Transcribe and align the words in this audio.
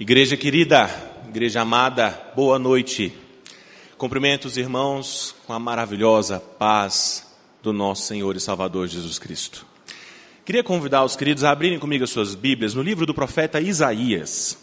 Igreja 0.00 0.36
querida, 0.36 0.88
igreja 1.28 1.60
amada, 1.60 2.30
boa 2.36 2.56
noite. 2.56 3.12
Cumprimento 3.96 4.44
os 4.44 4.56
irmãos 4.56 5.34
com 5.44 5.52
a 5.52 5.58
maravilhosa 5.58 6.38
paz 6.38 7.26
do 7.60 7.72
nosso 7.72 8.06
Senhor 8.06 8.36
e 8.36 8.40
Salvador 8.40 8.86
Jesus 8.86 9.18
Cristo. 9.18 9.66
Queria 10.44 10.62
convidar 10.62 11.02
os 11.02 11.16
queridos 11.16 11.42
a 11.42 11.50
abrirem 11.50 11.80
comigo 11.80 12.04
as 12.04 12.10
suas 12.10 12.36
Bíblias 12.36 12.74
no 12.74 12.80
livro 12.80 13.04
do 13.04 13.12
profeta 13.12 13.60
Isaías. 13.60 14.56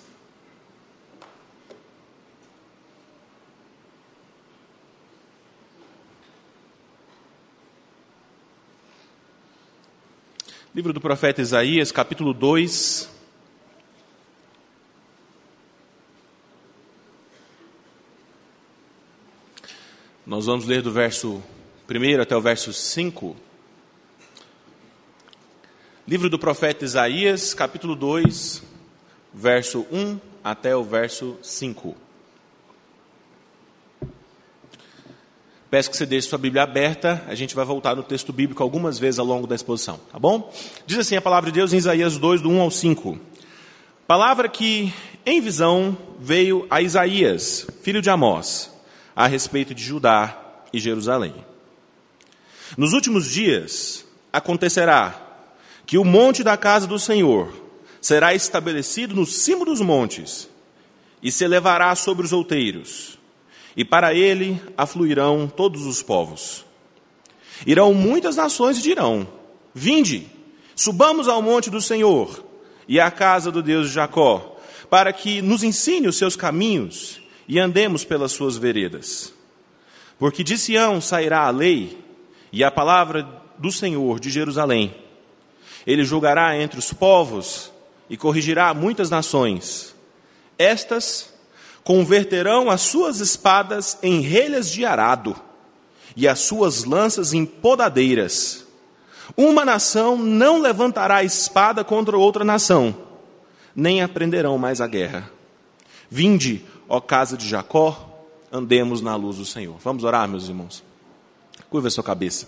Livro 10.73 10.93
do 10.93 11.01
profeta 11.01 11.41
Isaías, 11.41 11.91
capítulo 11.91 12.33
2. 12.33 13.14
Nós 20.25 20.47
vamos 20.47 20.65
ler 20.65 20.81
do 20.81 20.91
verso 20.91 21.39
1 21.87 22.19
até 22.19 22.35
o 22.35 22.41
verso 22.41 22.73
5. 22.73 23.35
Livro 26.07 26.31
do 26.31 26.39
profeta 26.39 26.83
Isaías, 26.83 27.53
capítulo 27.53 27.95
2, 27.95 28.63
verso 29.31 29.85
1 29.91 30.19
até 30.43 30.75
o 30.75 30.83
verso 30.83 31.37
5. 31.43 31.95
Peço 35.69 35.91
que 35.91 35.97
você 35.97 36.07
deixe 36.07 36.27
sua 36.27 36.39
Bíblia 36.39 36.63
aberta, 36.63 37.23
a 37.27 37.35
gente 37.35 37.53
vai 37.53 37.63
voltar 37.63 37.95
no 37.95 38.01
texto 38.01 38.33
bíblico 38.33 38.63
algumas 38.63 38.97
vezes 38.97 39.19
ao 39.19 39.27
longo 39.27 39.45
da 39.45 39.53
exposição, 39.53 39.99
tá 40.11 40.17
bom? 40.17 40.51
Diz 40.87 40.97
assim 40.97 41.15
a 41.15 41.21
palavra 41.21 41.51
de 41.51 41.59
Deus 41.59 41.71
em 41.71 41.77
Isaías 41.77 42.17
2, 42.17 42.41
do 42.41 42.49
1 42.49 42.61
ao 42.61 42.71
5. 42.71 43.19
Palavra 44.07 44.49
que, 44.49 44.91
em 45.23 45.39
visão, 45.39 45.95
veio 46.19 46.65
a 46.71 46.81
Isaías, 46.81 47.67
filho 47.83 48.01
de 48.01 48.09
Amós, 48.09 48.74
a 49.15 49.27
respeito 49.27 49.73
de 49.73 49.83
Judá 49.83 50.37
e 50.73 50.79
Jerusalém. 50.79 51.33
Nos 52.77 52.93
últimos 52.93 53.29
dias 53.29 54.05
acontecerá 54.33 55.21
que 55.85 55.97
o 55.97 56.03
monte 56.03 56.43
da 56.43 56.57
casa 56.57 56.85
do 56.85 56.99
Senhor 56.99 57.53
será 58.01 58.33
estabelecido 58.35 59.15
no 59.15 59.25
cimo 59.25 59.63
dos 59.63 59.79
montes 59.81 60.49
e 61.23 61.31
se 61.31 61.43
elevará 61.43 61.95
sobre 61.95 62.25
os 62.25 62.33
outeiros, 62.33 63.17
e 63.77 63.85
para 63.85 64.13
ele 64.13 64.61
afluirão 64.77 65.47
todos 65.47 65.85
os 65.85 66.03
povos. 66.03 66.65
Irão 67.65 67.93
muitas 67.93 68.35
nações 68.35 68.79
e 68.79 68.81
dirão: 68.81 69.27
Vinde, 69.73 70.27
subamos 70.75 71.27
ao 71.27 71.41
monte 71.41 71.69
do 71.69 71.81
Senhor 71.81 72.43
e 72.87 72.99
à 72.99 73.09
casa 73.09 73.51
do 73.51 73.63
Deus 73.63 73.87
de 73.87 73.93
Jacó, 73.93 74.57
para 74.89 75.13
que 75.13 75.41
nos 75.41 75.63
ensine 75.63 76.07
os 76.07 76.17
seus 76.17 76.35
caminhos 76.35 77.21
e 77.47 77.59
andemos 77.59 78.03
pelas 78.03 78.31
suas 78.31 78.57
veredas. 78.57 79.33
Porque 80.17 80.43
de 80.43 80.57
Sião 80.57 81.01
sairá 81.01 81.41
a 81.41 81.49
lei 81.49 81.97
e 82.51 82.63
a 82.63 82.71
palavra 82.71 83.27
do 83.57 83.71
Senhor 83.71 84.19
de 84.19 84.29
Jerusalém. 84.29 84.95
Ele 85.85 86.03
julgará 86.03 86.57
entre 86.57 86.79
os 86.79 86.91
povos 86.91 87.71
e 88.09 88.17
corrigirá 88.17 88.73
muitas 88.73 89.09
nações. 89.09 89.95
Estas 90.57 91.33
converterão 91.83 92.69
as 92.69 92.81
suas 92.81 93.19
espadas 93.19 93.97
em 94.01 94.21
relhas 94.21 94.71
de 94.71 94.85
arado 94.85 95.35
e 96.15 96.27
as 96.27 96.39
suas 96.39 96.83
lanças 96.83 97.33
em 97.33 97.45
podadeiras. 97.45 98.65
Uma 99.35 99.65
nação 99.65 100.17
não 100.17 100.61
levantará 100.61 101.23
espada 101.23 101.83
contra 101.83 102.17
outra 102.17 102.43
nação, 102.43 102.95
nem 103.75 104.01
aprenderão 104.01 104.57
mais 104.57 104.81
a 104.81 104.87
guerra. 104.87 105.29
Vinde, 106.09 106.63
ó 106.87 106.99
casa 106.99 107.37
de 107.37 107.47
Jacó, 107.47 108.15
andemos 108.51 109.01
na 109.01 109.15
luz 109.15 109.37
do 109.37 109.45
Senhor. 109.45 109.77
Vamos 109.83 110.03
orar, 110.03 110.27
meus 110.27 110.47
irmãos. 110.47 110.83
Curva 111.69 111.87
a 111.87 111.91
sua 111.91 112.03
cabeça. 112.03 112.47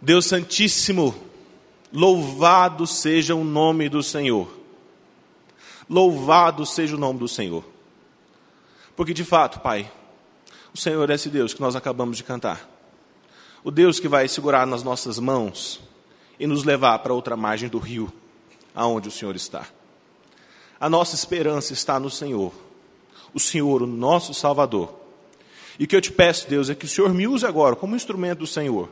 Deus 0.00 0.26
Santíssimo, 0.26 1.14
louvado 1.92 2.86
seja 2.86 3.34
o 3.34 3.44
nome 3.44 3.88
do 3.88 4.02
Senhor. 4.02 4.48
Louvado 5.88 6.64
seja 6.64 6.96
o 6.96 6.98
nome 6.98 7.18
do 7.18 7.28
Senhor. 7.28 7.64
Porque 8.96 9.12
de 9.12 9.24
fato, 9.24 9.60
Pai, 9.60 9.90
o 10.72 10.78
Senhor 10.78 11.08
é 11.10 11.14
esse 11.14 11.28
Deus 11.28 11.52
que 11.52 11.60
nós 11.60 11.74
acabamos 11.74 12.16
de 12.16 12.24
cantar. 12.24 12.68
O 13.62 13.70
Deus 13.70 14.00
que 14.00 14.08
vai 14.08 14.26
segurar 14.28 14.66
nas 14.66 14.82
nossas 14.82 15.18
mãos 15.18 15.80
e 16.38 16.46
nos 16.46 16.64
levar 16.64 16.98
para 17.00 17.12
outra 17.12 17.36
margem 17.36 17.68
do 17.68 17.78
rio, 17.78 18.10
aonde 18.74 19.08
o 19.08 19.10
Senhor 19.10 19.36
está. 19.36 19.66
A 20.78 20.88
nossa 20.88 21.14
esperança 21.14 21.74
está 21.74 22.00
no 22.00 22.08
Senhor. 22.08 22.52
O 23.32 23.40
Senhor, 23.40 23.82
o 23.82 23.86
nosso 23.86 24.34
Salvador. 24.34 24.94
E 25.78 25.84
o 25.84 25.86
que 25.86 25.96
eu 25.96 26.00
te 26.00 26.12
peço, 26.12 26.48
Deus, 26.48 26.68
é 26.68 26.74
que 26.74 26.84
o 26.84 26.88
Senhor 26.88 27.12
me 27.14 27.26
use 27.26 27.46
agora 27.46 27.74
como 27.76 27.96
instrumento 27.96 28.40
do 28.40 28.46
Senhor 28.46 28.88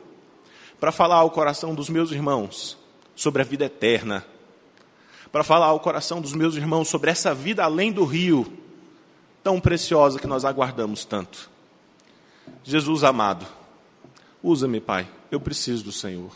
para 0.80 0.92
falar 0.92 1.16
ao 1.16 1.30
coração 1.30 1.74
dos 1.74 1.88
meus 1.88 2.12
irmãos 2.12 2.78
sobre 3.14 3.42
a 3.42 3.44
vida 3.44 3.64
eterna, 3.64 4.24
para 5.32 5.42
falar 5.42 5.66
ao 5.66 5.80
coração 5.80 6.20
dos 6.20 6.32
meus 6.32 6.54
irmãos 6.56 6.88
sobre 6.88 7.10
essa 7.10 7.34
vida 7.34 7.64
além 7.64 7.92
do 7.92 8.04
rio, 8.04 8.50
tão 9.42 9.60
preciosa 9.60 10.18
que 10.18 10.26
nós 10.26 10.44
aguardamos 10.44 11.04
tanto. 11.04 11.50
Jesus 12.62 13.04
amado, 13.04 13.46
usa-me, 14.42 14.80
Pai, 14.80 15.08
eu 15.30 15.40
preciso 15.40 15.84
do 15.84 15.92
Senhor. 15.92 16.30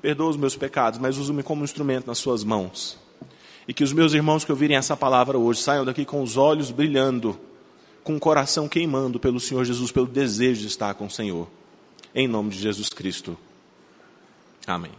Perdoa 0.00 0.28
os 0.30 0.36
meus 0.36 0.54
pecados, 0.56 0.98
mas 0.98 1.16
usa-me 1.16 1.42
como 1.42 1.64
instrumento 1.64 2.06
nas 2.06 2.18
Suas 2.18 2.44
mãos. 2.44 2.98
E 3.68 3.74
que 3.74 3.82
os 3.82 3.92
meus 3.92 4.12
irmãos 4.12 4.44
que 4.44 4.52
ouvirem 4.52 4.76
essa 4.76 4.96
palavra 4.96 5.38
hoje 5.38 5.60
saiam 5.60 5.84
daqui 5.84 6.04
com 6.04 6.22
os 6.22 6.36
olhos 6.36 6.70
brilhando, 6.70 7.38
com 8.04 8.16
o 8.16 8.20
coração 8.20 8.68
queimando 8.68 9.18
pelo 9.18 9.40
Senhor 9.40 9.64
Jesus, 9.64 9.90
pelo 9.90 10.06
desejo 10.06 10.60
de 10.60 10.68
estar 10.68 10.94
com 10.94 11.06
o 11.06 11.10
Senhor. 11.10 11.48
Em 12.14 12.28
nome 12.28 12.50
de 12.50 12.58
Jesus 12.58 12.88
Cristo. 12.88 13.36
Amém. 14.66 14.92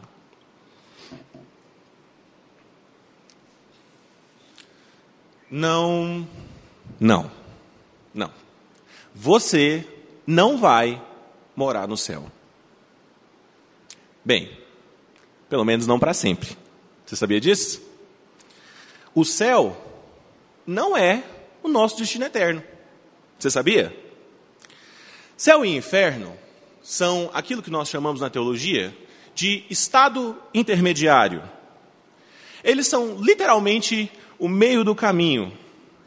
Não, 5.50 6.28
não, 7.00 7.32
não. 8.14 8.32
Você 9.16 9.88
não 10.26 10.58
vai 10.58 11.02
morar 11.56 11.88
no 11.88 11.96
céu. 11.96 12.30
Bem, 14.24 14.52
pelo 15.50 15.64
menos 15.64 15.88
não 15.88 15.98
para 15.98 16.14
sempre. 16.14 16.58
Você 17.06 17.16
sabia 17.16 17.40
disso? 17.40 17.87
O 19.18 19.26
céu 19.26 19.76
não 20.64 20.96
é 20.96 21.24
o 21.64 21.68
nosso 21.68 21.98
destino 21.98 22.26
eterno. 22.26 22.64
Você 23.40 23.50
sabia? 23.50 23.98
Céu 25.36 25.66
e 25.66 25.76
inferno 25.76 26.38
são 26.84 27.28
aquilo 27.34 27.64
que 27.64 27.72
nós 27.72 27.90
chamamos 27.90 28.22
na 28.22 28.30
teologia 28.30 28.96
de 29.34 29.64
estado 29.72 30.38
intermediário. 30.54 31.42
Eles 32.64 32.86
são 32.86 33.20
literalmente 33.20 34.12
o 34.38 34.48
meio 34.48 34.84
do 34.84 34.94
caminho 34.94 35.52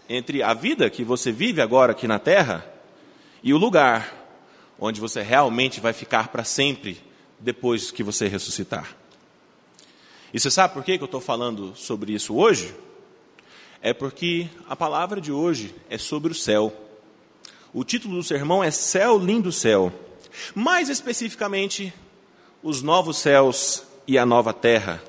entre 0.09 0.41
a 0.41 0.54
vida 0.54 0.88
que 0.88 1.03
você 1.03 1.32
vive 1.32 1.60
agora 1.60 1.91
aqui 1.91 2.06
na 2.06 2.21
terra 2.21 2.65
e 3.42 3.53
o 3.53 3.59
lugar 3.59 4.15
onde 4.78 5.00
você 5.00 5.21
realmente 5.21 5.81
vai 5.81 5.92
ficar 5.92 6.28
para 6.28 6.44
sempre 6.44 7.03
depois 7.41 7.91
que 7.91 8.04
você 8.04 8.28
ressuscitar. 8.28 8.97
E 10.32 10.38
você 10.38 10.48
sabe 10.48 10.75
por 10.75 10.84
que 10.84 10.92
eu 10.92 11.06
estou 11.06 11.21
falando 11.21 11.75
sobre 11.75 12.12
isso 12.12 12.37
hoje? 12.37 12.72
É 13.82 13.94
porque 13.94 14.46
a 14.68 14.76
palavra 14.76 15.22
de 15.22 15.32
hoje 15.32 15.74
é 15.88 15.96
sobre 15.96 16.32
o 16.32 16.34
céu. 16.34 16.70
O 17.72 17.82
título 17.82 18.16
do 18.16 18.22
sermão 18.22 18.62
é 18.62 18.70
Céu 18.70 19.18
Lindo 19.18 19.50
Céu. 19.50 19.91
Mais 20.54 20.91
especificamente, 20.91 21.92
os 22.62 22.82
novos 22.82 23.16
céus 23.16 23.82
e 24.06 24.18
a 24.18 24.26
nova 24.26 24.52
terra. 24.52 25.02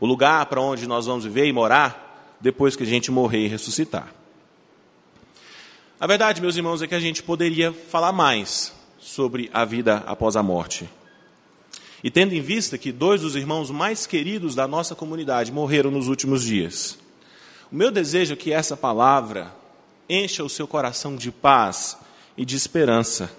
O 0.00 0.06
lugar 0.06 0.46
para 0.46 0.60
onde 0.60 0.86
nós 0.86 1.04
vamos 1.04 1.24
viver 1.24 1.46
e 1.46 1.52
morar 1.52 2.36
depois 2.40 2.74
que 2.74 2.82
a 2.82 2.86
gente 2.86 3.10
morrer 3.10 3.44
e 3.44 3.48
ressuscitar. 3.48 4.14
A 6.00 6.06
verdade, 6.06 6.40
meus 6.40 6.56
irmãos, 6.56 6.80
é 6.80 6.86
que 6.86 6.94
a 6.94 7.00
gente 7.00 7.22
poderia 7.22 7.72
falar 7.72 8.12
mais 8.12 8.72
sobre 8.98 9.50
a 9.52 9.66
vida 9.66 10.02
após 10.06 10.34
a 10.34 10.42
morte. 10.42 10.88
E 12.02 12.10
tendo 12.10 12.32
em 12.32 12.40
vista 12.40 12.78
que 12.78 12.90
dois 12.90 13.20
dos 13.20 13.36
irmãos 13.36 13.70
mais 13.70 14.06
queridos 14.06 14.54
da 14.54 14.66
nossa 14.66 14.94
comunidade 14.94 15.52
morreram 15.52 15.90
nos 15.90 16.08
últimos 16.08 16.44
dias, 16.44 16.96
o 17.70 17.76
meu 17.76 17.90
desejo 17.90 18.32
é 18.32 18.36
que 18.36 18.52
essa 18.52 18.76
palavra 18.76 19.54
encha 20.08 20.42
o 20.42 20.48
seu 20.48 20.66
coração 20.66 21.16
de 21.16 21.30
paz 21.30 21.98
e 22.36 22.44
de 22.44 22.56
esperança. 22.56 23.30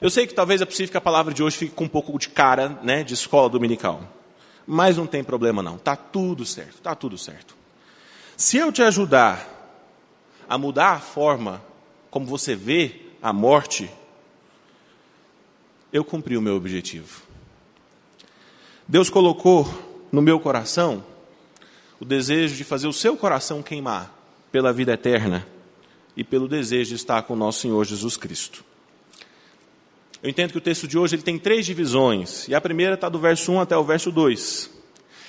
Eu 0.00 0.10
sei 0.10 0.26
que 0.26 0.34
talvez 0.34 0.60
é 0.60 0.64
possível 0.64 0.90
que 0.90 0.96
a 0.96 1.00
palavra 1.00 1.32
de 1.32 1.42
hoje 1.42 1.56
fique 1.56 1.74
com 1.74 1.84
um 1.84 1.88
pouco 1.88 2.16
de 2.18 2.28
cara 2.28 2.78
né, 2.82 3.02
de 3.02 3.14
escola 3.14 3.48
dominical. 3.48 4.02
Mas 4.66 4.96
não 4.96 5.06
tem 5.06 5.24
problema 5.24 5.62
não, 5.62 5.76
está 5.76 5.96
tudo 5.96 6.44
certo, 6.44 6.74
está 6.74 6.94
tudo 6.94 7.16
certo. 7.16 7.56
Se 8.36 8.58
eu 8.58 8.70
te 8.70 8.82
ajudar 8.82 9.48
a 10.48 10.58
mudar 10.58 10.92
a 10.92 11.00
forma 11.00 11.62
como 12.10 12.26
você 12.26 12.54
vê 12.54 13.00
a 13.22 13.32
morte, 13.32 13.90
eu 15.92 16.04
cumpri 16.04 16.36
o 16.36 16.42
meu 16.42 16.54
objetivo. 16.54 17.22
Deus 18.86 19.10
colocou 19.10 19.66
no 20.12 20.22
meu 20.22 20.38
coração 20.38 21.04
o 22.00 22.04
desejo 22.04 22.54
de 22.54 22.64
fazer 22.64 22.86
o 22.86 22.92
seu 22.92 23.16
coração 23.16 23.62
queimar 23.62 24.14
pela 24.52 24.72
vida 24.72 24.92
eterna 24.92 25.46
e 26.16 26.24
pelo 26.24 26.48
desejo 26.48 26.90
de 26.90 26.96
estar 26.96 27.22
com 27.22 27.34
o 27.34 27.36
nosso 27.36 27.60
Senhor 27.60 27.84
Jesus 27.84 28.16
Cristo. 28.16 28.64
Eu 30.22 30.28
entendo 30.28 30.52
que 30.52 30.58
o 30.58 30.60
texto 30.60 30.88
de 30.88 30.98
hoje 30.98 31.14
ele 31.14 31.22
tem 31.22 31.38
três 31.38 31.64
divisões, 31.64 32.48
e 32.48 32.54
a 32.54 32.60
primeira 32.60 32.94
está 32.94 33.08
do 33.08 33.18
verso 33.18 33.52
1 33.52 33.60
até 33.60 33.76
o 33.76 33.84
verso 33.84 34.10
2. 34.10 34.70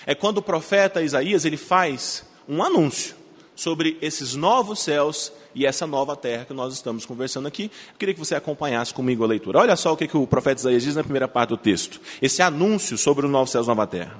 É 0.05 0.15
quando 0.15 0.39
o 0.39 0.41
profeta 0.41 1.01
Isaías 1.01 1.45
ele 1.45 1.57
faz 1.57 2.25
um 2.47 2.63
anúncio 2.63 3.15
sobre 3.55 3.97
esses 4.01 4.33
novos 4.33 4.79
céus 4.79 5.31
e 5.53 5.65
essa 5.65 5.85
nova 5.85 6.15
terra 6.15 6.45
que 6.45 6.53
nós 6.53 6.73
estamos 6.73 7.05
conversando 7.05 7.47
aqui. 7.47 7.65
Eu 7.91 7.97
queria 7.99 8.13
que 8.13 8.19
você 8.19 8.33
acompanhasse 8.33 8.93
comigo 8.93 9.23
a 9.23 9.27
leitura. 9.27 9.59
Olha 9.59 9.75
só 9.75 9.93
o 9.93 9.97
que, 9.97 10.07
que 10.07 10.17
o 10.17 10.25
profeta 10.25 10.61
Isaías 10.61 10.83
diz 10.83 10.95
na 10.95 11.03
primeira 11.03 11.27
parte 11.27 11.49
do 11.49 11.57
texto. 11.57 11.99
Esse 12.21 12.41
anúncio 12.41 12.97
sobre 12.97 13.25
o 13.25 13.29
novo 13.29 13.51
céus 13.51 13.65
e 13.65 13.69
nova 13.69 13.85
terra. 13.85 14.17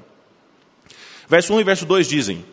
Verso 1.29 1.53
1 1.53 1.59
e 1.59 1.63
verso 1.63 1.85
2 1.85 2.07
dizem: 2.07 2.43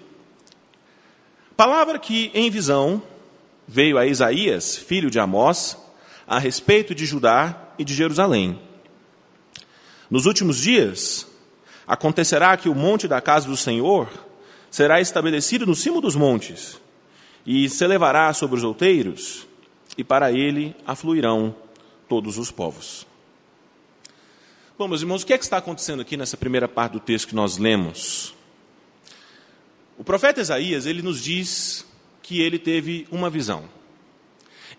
Palavra 1.57 1.99
que 1.99 2.31
em 2.35 2.51
visão 2.51 3.03
veio 3.67 3.97
a 3.97 4.07
Isaías, 4.07 4.77
filho 4.77 5.11
de 5.11 5.19
Amós, 5.19 5.79
a 6.27 6.39
respeito 6.39 6.95
de 6.95 7.07
Judá 7.07 7.71
e 7.79 7.85
de 7.85 7.95
Jerusalém. 7.95 8.61
Nos 10.11 10.27
últimos 10.27 10.59
dias, 10.59 11.27
acontecerá 11.87 12.55
que 12.59 12.69
o 12.69 12.75
monte 12.75 13.09
da 13.09 13.19
casa 13.19 13.49
do 13.49 13.57
Senhor 13.57 14.11
será 14.71 15.01
estabelecido 15.01 15.65
no 15.65 15.75
cimo 15.75 16.03
dos 16.03 16.15
montes, 16.15 16.79
e 17.47 17.71
se 17.71 17.83
elevará 17.83 18.31
sobre 18.35 18.57
os 18.57 18.63
outeiros, 18.63 19.47
e 19.97 20.05
para 20.05 20.31
ele 20.31 20.77
afluirão 20.87 21.57
todos 22.11 22.37
os 22.37 22.51
povos. 22.51 23.07
Bom, 24.79 24.87
meus 24.87 25.01
irmãos, 25.01 25.23
o 25.23 25.27
que 25.27 25.33
é 25.33 25.39
que 25.39 25.45
está 25.45 25.57
acontecendo 25.57 26.03
aqui 26.03 26.15
nessa 26.19 26.37
primeira 26.37 26.69
parte 26.69 26.93
do 26.93 27.01
texto 27.01 27.29
que 27.29 27.35
nós 27.35 27.57
lemos? 27.57 28.36
O 29.99 30.05
profeta 30.05 30.41
Isaías, 30.41 30.87
ele 30.87 31.03
nos 31.03 31.23
diz 31.23 31.87
que 32.23 32.41
ele 32.41 32.59
teve 32.59 33.07
uma 33.11 33.31
visão. 33.31 33.65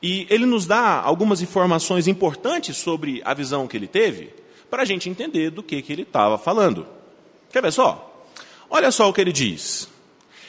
E 0.01 0.27
ele 0.29 0.45
nos 0.45 0.67
dá 0.67 1.01
algumas 1.01 1.41
informações 1.41 2.07
importantes 2.07 2.77
sobre 2.77 3.21
a 3.25 3.33
visão 3.33 3.67
que 3.67 3.75
ele 3.75 3.87
teve, 3.87 4.33
para 4.69 4.83
a 4.83 4.85
gente 4.85 5.09
entender 5.09 5.49
do 5.49 5.63
que, 5.63 5.81
que 5.81 5.91
ele 5.91 6.03
estava 6.03 6.37
falando. 6.37 6.85
Quer 7.51 7.61
ver 7.61 7.71
só? 7.71 8.27
Olha 8.69 8.91
só 8.91 9.09
o 9.09 9.13
que 9.13 9.21
ele 9.21 9.31
diz. 9.31 9.89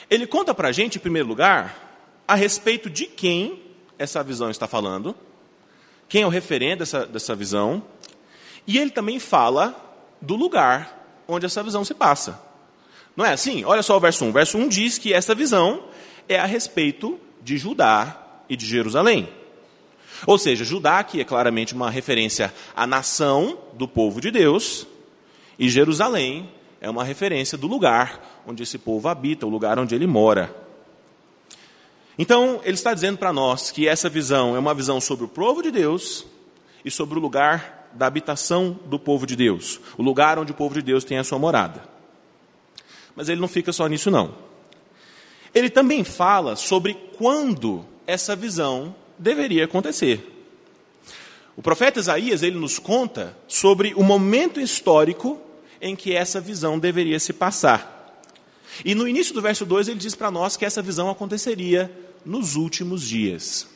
Ele 0.09 0.27
conta 0.27 0.53
para 0.53 0.67
a 0.67 0.71
gente, 0.71 0.97
em 0.97 1.01
primeiro 1.01 1.27
lugar, 1.27 1.89
a 2.27 2.35
respeito 2.35 2.89
de 2.89 3.05
quem 3.05 3.63
essa 3.97 4.23
visão 4.23 4.51
está 4.51 4.67
falando, 4.67 5.15
quem 6.07 6.23
é 6.23 6.25
o 6.25 6.29
referente 6.29 6.79
dessa, 6.79 7.05
dessa 7.05 7.35
visão, 7.35 7.83
e 8.67 8.77
ele 8.77 8.91
também 8.91 9.19
fala 9.19 9.75
do 10.21 10.35
lugar 10.35 11.23
onde 11.27 11.45
essa 11.45 11.63
visão 11.63 11.83
se 11.83 11.93
passa. 11.93 12.48
Não 13.19 13.25
é 13.25 13.33
assim? 13.33 13.65
Olha 13.65 13.83
só 13.83 13.97
o 13.97 13.99
verso 13.99 14.23
1. 14.23 14.29
O 14.29 14.31
verso 14.31 14.57
1 14.57 14.69
diz 14.69 14.97
que 14.97 15.11
essa 15.11 15.35
visão 15.35 15.83
é 16.29 16.39
a 16.39 16.45
respeito 16.45 17.19
de 17.41 17.57
Judá 17.57 18.17
e 18.47 18.55
de 18.55 18.65
Jerusalém. 18.65 19.27
Ou 20.25 20.37
seja, 20.37 20.63
Judá, 20.63 21.03
que 21.03 21.19
é 21.19 21.25
claramente 21.25 21.73
uma 21.73 21.91
referência 21.91 22.53
à 22.73 22.87
nação 22.87 23.57
do 23.73 23.89
povo 23.89 24.21
de 24.21 24.31
Deus, 24.31 24.87
e 25.59 25.67
Jerusalém 25.67 26.49
é 26.79 26.89
uma 26.89 27.03
referência 27.03 27.57
do 27.57 27.67
lugar 27.67 28.41
onde 28.47 28.63
esse 28.63 28.77
povo 28.77 29.09
habita, 29.09 29.45
o 29.45 29.49
lugar 29.49 29.77
onde 29.77 29.93
ele 29.93 30.07
mora. 30.07 30.55
Então, 32.17 32.61
ele 32.63 32.75
está 32.75 32.93
dizendo 32.93 33.17
para 33.17 33.33
nós 33.33 33.69
que 33.69 33.85
essa 33.85 34.07
visão 34.07 34.55
é 34.55 34.59
uma 34.59 34.73
visão 34.73 35.01
sobre 35.01 35.25
o 35.25 35.29
povo 35.29 35.61
de 35.61 35.71
Deus 35.71 36.25
e 36.85 36.89
sobre 36.89 37.19
o 37.19 37.21
lugar 37.21 37.89
da 37.93 38.07
habitação 38.07 38.79
do 38.85 38.97
povo 38.97 39.27
de 39.27 39.35
Deus, 39.35 39.77
o 39.97 40.01
lugar 40.01 40.39
onde 40.39 40.53
o 40.53 40.55
povo 40.55 40.73
de 40.75 40.81
Deus 40.81 41.03
tem 41.03 41.17
a 41.17 41.23
sua 41.25 41.37
morada. 41.37 41.98
Mas 43.15 43.29
ele 43.29 43.41
não 43.41 43.47
fica 43.47 43.71
só 43.73 43.87
nisso, 43.87 44.09
não. 44.09 44.35
Ele 45.53 45.69
também 45.69 46.03
fala 46.03 46.55
sobre 46.55 46.93
quando 47.17 47.85
essa 48.05 48.35
visão 48.35 48.95
deveria 49.17 49.65
acontecer. 49.65 50.35
O 51.55 51.61
profeta 51.61 51.99
Isaías 51.99 52.41
ele 52.41 52.57
nos 52.57 52.79
conta 52.79 53.37
sobre 53.47 53.93
o 53.93 54.03
momento 54.03 54.59
histórico 54.59 55.39
em 55.81 55.95
que 55.95 56.13
essa 56.13 56.39
visão 56.39 56.79
deveria 56.79 57.19
se 57.19 57.33
passar. 57.33 58.21
E 58.85 58.95
no 58.95 59.07
início 59.07 59.33
do 59.33 59.41
verso 59.41 59.65
2 59.65 59.89
ele 59.89 59.99
diz 59.99 60.15
para 60.15 60.31
nós 60.31 60.55
que 60.55 60.65
essa 60.65 60.81
visão 60.81 61.09
aconteceria 61.09 61.91
nos 62.25 62.55
últimos 62.55 63.01
dias. 63.01 63.67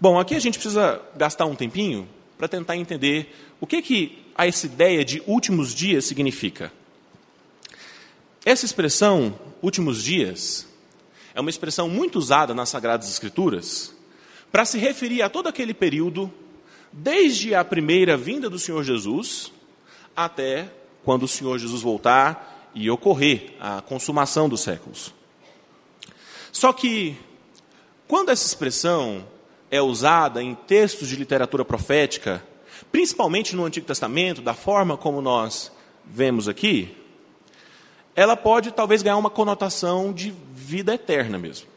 Bom, 0.00 0.18
aqui 0.18 0.34
a 0.34 0.38
gente 0.38 0.58
precisa 0.58 1.00
gastar 1.16 1.46
um 1.46 1.56
tempinho 1.56 2.08
para 2.38 2.48
tentar 2.48 2.76
entender 2.76 3.34
o 3.60 3.66
que 3.66 3.82
que 3.82 4.18
essa 4.38 4.66
ideia 4.66 5.04
de 5.04 5.22
últimos 5.26 5.74
dias 5.74 6.04
significa. 6.04 6.72
Essa 8.42 8.64
expressão, 8.64 9.38
últimos 9.60 10.02
dias, 10.02 10.66
é 11.34 11.40
uma 11.40 11.50
expressão 11.50 11.90
muito 11.90 12.18
usada 12.18 12.54
nas 12.54 12.70
Sagradas 12.70 13.10
Escrituras 13.10 13.94
para 14.50 14.64
se 14.64 14.78
referir 14.78 15.20
a 15.20 15.28
todo 15.28 15.46
aquele 15.46 15.74
período, 15.74 16.32
desde 16.90 17.54
a 17.54 17.62
primeira 17.62 18.16
vinda 18.16 18.48
do 18.48 18.58
Senhor 18.58 18.82
Jesus 18.82 19.52
até 20.16 20.72
quando 21.04 21.24
o 21.24 21.28
Senhor 21.28 21.58
Jesus 21.58 21.82
voltar 21.82 22.70
e 22.74 22.90
ocorrer 22.90 23.52
a 23.60 23.82
consumação 23.82 24.48
dos 24.48 24.62
séculos. 24.62 25.12
Só 26.50 26.72
que, 26.72 27.16
quando 28.08 28.30
essa 28.30 28.46
expressão 28.46 29.26
é 29.70 29.82
usada 29.82 30.42
em 30.42 30.54
textos 30.54 31.08
de 31.08 31.16
literatura 31.16 31.64
profética, 31.64 32.42
principalmente 32.90 33.54
no 33.54 33.66
Antigo 33.66 33.86
Testamento, 33.86 34.40
da 34.40 34.54
forma 34.54 34.96
como 34.96 35.20
nós 35.20 35.70
vemos 36.06 36.48
aqui, 36.48 36.96
ela 38.14 38.36
pode 38.36 38.70
talvez 38.70 39.02
ganhar 39.02 39.16
uma 39.16 39.30
conotação 39.30 40.12
de 40.12 40.34
vida 40.52 40.94
eterna 40.94 41.38
mesmo 41.38 41.70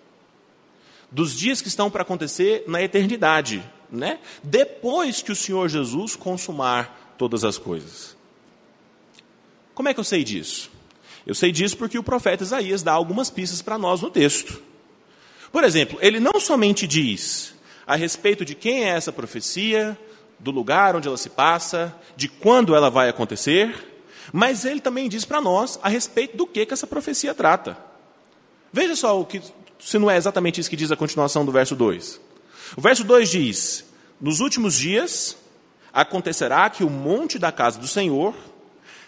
dos 1.13 1.37
dias 1.37 1.61
que 1.61 1.67
estão 1.67 1.91
para 1.91 2.01
acontecer 2.01 2.63
na 2.67 2.81
eternidade, 2.81 3.63
né? 3.89 4.19
Depois 4.41 5.21
que 5.21 5.31
o 5.31 5.35
Senhor 5.35 5.69
Jesus 5.69 6.15
consumar 6.15 7.13
todas 7.19 7.43
as 7.43 7.59
coisas. 7.59 8.17
Como 9.75 9.87
é 9.87 9.93
que 9.93 9.99
eu 9.99 10.03
sei 10.03 10.23
disso? 10.23 10.71
Eu 11.25 11.35
sei 11.35 11.51
disso 11.51 11.77
porque 11.77 11.99
o 11.99 12.03
profeta 12.03 12.43
Isaías 12.43 12.81
dá 12.81 12.93
algumas 12.93 13.29
pistas 13.29 13.61
para 13.61 13.77
nós 13.77 14.01
no 14.01 14.09
texto. 14.09 14.59
Por 15.51 15.63
exemplo, 15.63 15.99
ele 16.01 16.19
não 16.19 16.39
somente 16.39 16.87
diz 16.87 17.53
a 17.85 17.95
respeito 17.95 18.43
de 18.43 18.55
quem 18.55 18.85
é 18.85 18.89
essa 18.89 19.11
profecia, 19.11 19.97
do 20.39 20.49
lugar 20.49 20.95
onde 20.95 21.07
ela 21.07 21.17
se 21.17 21.29
passa, 21.29 21.95
de 22.15 22.27
quando 22.27 22.75
ela 22.75 22.89
vai 22.89 23.07
acontecer, 23.07 23.92
mas 24.35 24.65
ele 24.65 24.81
também 24.81 25.07
diz 25.07 25.23
para 25.23 25.39
nós 25.39 25.79
a 25.83 25.87
respeito 25.87 26.35
do 26.35 26.47
que, 26.47 26.65
que 26.65 26.73
essa 26.73 26.87
profecia 26.87 27.35
trata. 27.35 27.77
Veja 28.71 28.95
só 28.95 29.21
o 29.21 29.25
que 29.25 29.39
se 29.77 29.99
não 29.99 30.09
é 30.09 30.17
exatamente 30.17 30.59
isso 30.59 30.69
que 30.71 30.75
diz 30.75 30.91
a 30.91 30.95
continuação 30.95 31.45
do 31.45 31.51
verso 31.51 31.75
2. 31.75 32.19
O 32.75 32.81
verso 32.81 33.03
2 33.03 33.29
diz: 33.29 33.85
Nos 34.19 34.39
últimos 34.39 34.75
dias 34.75 35.37
acontecerá 35.93 36.67
que 36.71 36.83
o 36.83 36.89
monte 36.89 37.37
da 37.37 37.51
casa 37.51 37.79
do 37.79 37.87
Senhor 37.87 38.33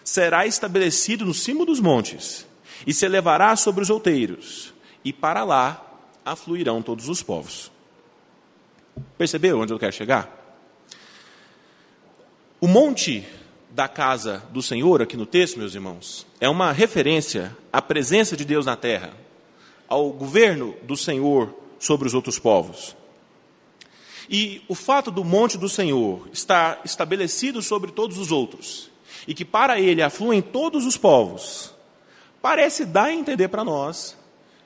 será 0.04 0.46
estabelecido 0.46 1.24
no 1.24 1.34
cimo 1.34 1.66
dos 1.66 1.80
montes, 1.80 2.46
e 2.86 2.94
se 2.94 3.04
elevará 3.04 3.56
sobre 3.56 3.82
os 3.82 3.90
outeiros, 3.90 4.72
e 5.04 5.12
para 5.12 5.42
lá 5.42 5.84
afluirão 6.24 6.80
todos 6.80 7.08
os 7.08 7.20
povos. 7.20 7.72
Percebeu 9.18 9.58
onde 9.58 9.72
eu 9.72 9.78
quero 9.78 9.92
chegar? 9.92 10.30
O 12.60 12.68
monte 12.68 13.26
da 13.76 13.86
casa 13.86 14.42
do 14.52 14.62
Senhor, 14.62 15.02
aqui 15.02 15.18
no 15.18 15.26
texto, 15.26 15.58
meus 15.58 15.74
irmãos, 15.74 16.26
é 16.40 16.48
uma 16.48 16.72
referência 16.72 17.54
à 17.70 17.82
presença 17.82 18.34
de 18.34 18.42
Deus 18.42 18.64
na 18.64 18.74
terra 18.74 19.12
ao 19.86 20.10
governo 20.10 20.74
do 20.84 20.96
Senhor 20.96 21.54
sobre 21.78 22.08
os 22.08 22.14
outros 22.14 22.38
povos. 22.38 22.96
E 24.30 24.62
o 24.66 24.74
fato 24.74 25.10
do 25.10 25.22
monte 25.22 25.58
do 25.58 25.68
Senhor 25.68 26.26
estar 26.32 26.80
estabelecido 26.86 27.60
sobre 27.60 27.92
todos 27.92 28.16
os 28.16 28.32
outros, 28.32 28.90
e 29.28 29.34
que 29.34 29.44
para 29.44 29.78
ele 29.78 30.00
afluem 30.00 30.40
todos 30.40 30.86
os 30.86 30.96
povos, 30.96 31.74
parece 32.40 32.82
dar 32.86 33.04
a 33.04 33.12
entender 33.12 33.48
para 33.48 33.62
nós 33.62 34.16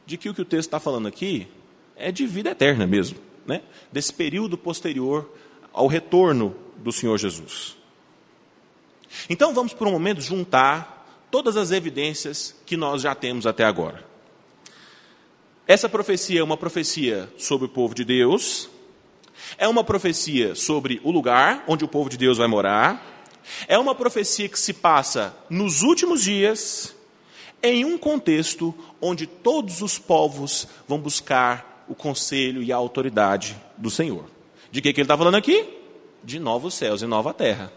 de 0.06 0.16
que 0.16 0.28
o 0.28 0.34
que 0.34 0.42
o 0.42 0.44
texto 0.44 0.68
está 0.68 0.78
falando 0.78 1.08
aqui 1.08 1.48
é 1.96 2.12
de 2.12 2.28
vida 2.28 2.50
eterna 2.50 2.86
mesmo, 2.86 3.18
né? 3.44 3.62
desse 3.90 4.14
período 4.14 4.56
posterior 4.56 5.28
ao 5.72 5.88
retorno 5.88 6.54
do 6.76 6.92
Senhor 6.92 7.18
Jesus. 7.18 7.79
Então 9.28 9.54
vamos 9.54 9.72
por 9.72 9.86
um 9.86 9.92
momento 9.92 10.20
juntar 10.20 11.26
todas 11.30 11.56
as 11.56 11.70
evidências 11.70 12.54
que 12.66 12.76
nós 12.76 13.02
já 13.02 13.14
temos 13.14 13.46
até 13.46 13.64
agora. 13.64 14.04
Essa 15.66 15.88
profecia 15.88 16.40
é 16.40 16.42
uma 16.42 16.56
profecia 16.56 17.32
sobre 17.38 17.66
o 17.66 17.68
povo 17.68 17.94
de 17.94 18.04
Deus, 18.04 18.68
é 19.56 19.68
uma 19.68 19.84
profecia 19.84 20.54
sobre 20.54 21.00
o 21.04 21.10
lugar 21.10 21.64
onde 21.68 21.84
o 21.84 21.88
povo 21.88 22.10
de 22.10 22.16
Deus 22.16 22.38
vai 22.38 22.48
morar, 22.48 23.24
é 23.68 23.78
uma 23.78 23.94
profecia 23.94 24.48
que 24.48 24.58
se 24.58 24.72
passa 24.72 25.34
nos 25.48 25.82
últimos 25.82 26.22
dias, 26.22 26.94
em 27.62 27.84
um 27.84 27.98
contexto 27.98 28.74
onde 29.00 29.26
todos 29.26 29.82
os 29.82 29.98
povos 29.98 30.66
vão 30.88 30.98
buscar 30.98 31.84
o 31.88 31.94
conselho 31.94 32.62
e 32.62 32.72
a 32.72 32.76
autoridade 32.76 33.56
do 33.76 33.90
Senhor. 33.90 34.24
De 34.70 34.80
que, 34.80 34.92
que 34.92 35.00
ele 35.00 35.04
está 35.04 35.16
falando 35.16 35.36
aqui? 35.36 35.68
De 36.22 36.38
novos 36.38 36.74
céus 36.74 37.02
e 37.02 37.06
nova 37.06 37.34
terra. 37.34 37.72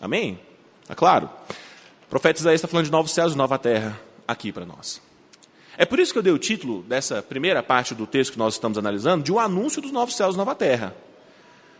Amém? 0.00 0.38
Está 0.82 0.94
claro? 0.94 1.30
O 2.06 2.10
profeta 2.10 2.40
Isaías 2.40 2.58
está 2.58 2.68
falando 2.68 2.86
de 2.86 2.92
novos 2.92 3.12
céus 3.12 3.32
e 3.32 3.36
nova 3.36 3.58
terra 3.58 3.98
aqui 4.26 4.52
para 4.52 4.66
nós. 4.66 5.00
É 5.76 5.86
por 5.86 5.98
isso 5.98 6.12
que 6.12 6.18
eu 6.18 6.22
dei 6.22 6.32
o 6.32 6.38
título 6.38 6.82
dessa 6.82 7.22
primeira 7.22 7.62
parte 7.62 7.94
do 7.94 8.06
texto 8.06 8.32
que 8.32 8.38
nós 8.38 8.54
estamos 8.54 8.76
analisando 8.76 9.24
de 9.24 9.32
um 9.32 9.38
anúncio 9.38 9.80
dos 9.80 9.90
novos 9.90 10.14
céus 10.14 10.34
e 10.34 10.38
nova 10.38 10.54
terra. 10.54 10.94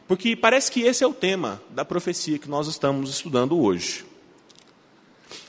Porque 0.08 0.34
parece 0.34 0.70
que 0.70 0.82
esse 0.82 1.04
é 1.04 1.06
o 1.06 1.12
tema 1.12 1.60
da 1.70 1.84
profecia 1.84 2.38
que 2.38 2.48
nós 2.48 2.66
estamos 2.66 3.10
estudando 3.10 3.58
hoje. 3.58 4.04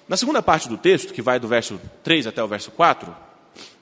Na 0.07 0.17
segunda 0.17 0.41
parte 0.41 0.67
do 0.67 0.77
texto, 0.77 1.13
que 1.13 1.21
vai 1.21 1.39
do 1.39 1.47
verso 1.47 1.79
3 2.03 2.27
até 2.27 2.43
o 2.43 2.47
verso 2.47 2.71
4, 2.71 3.15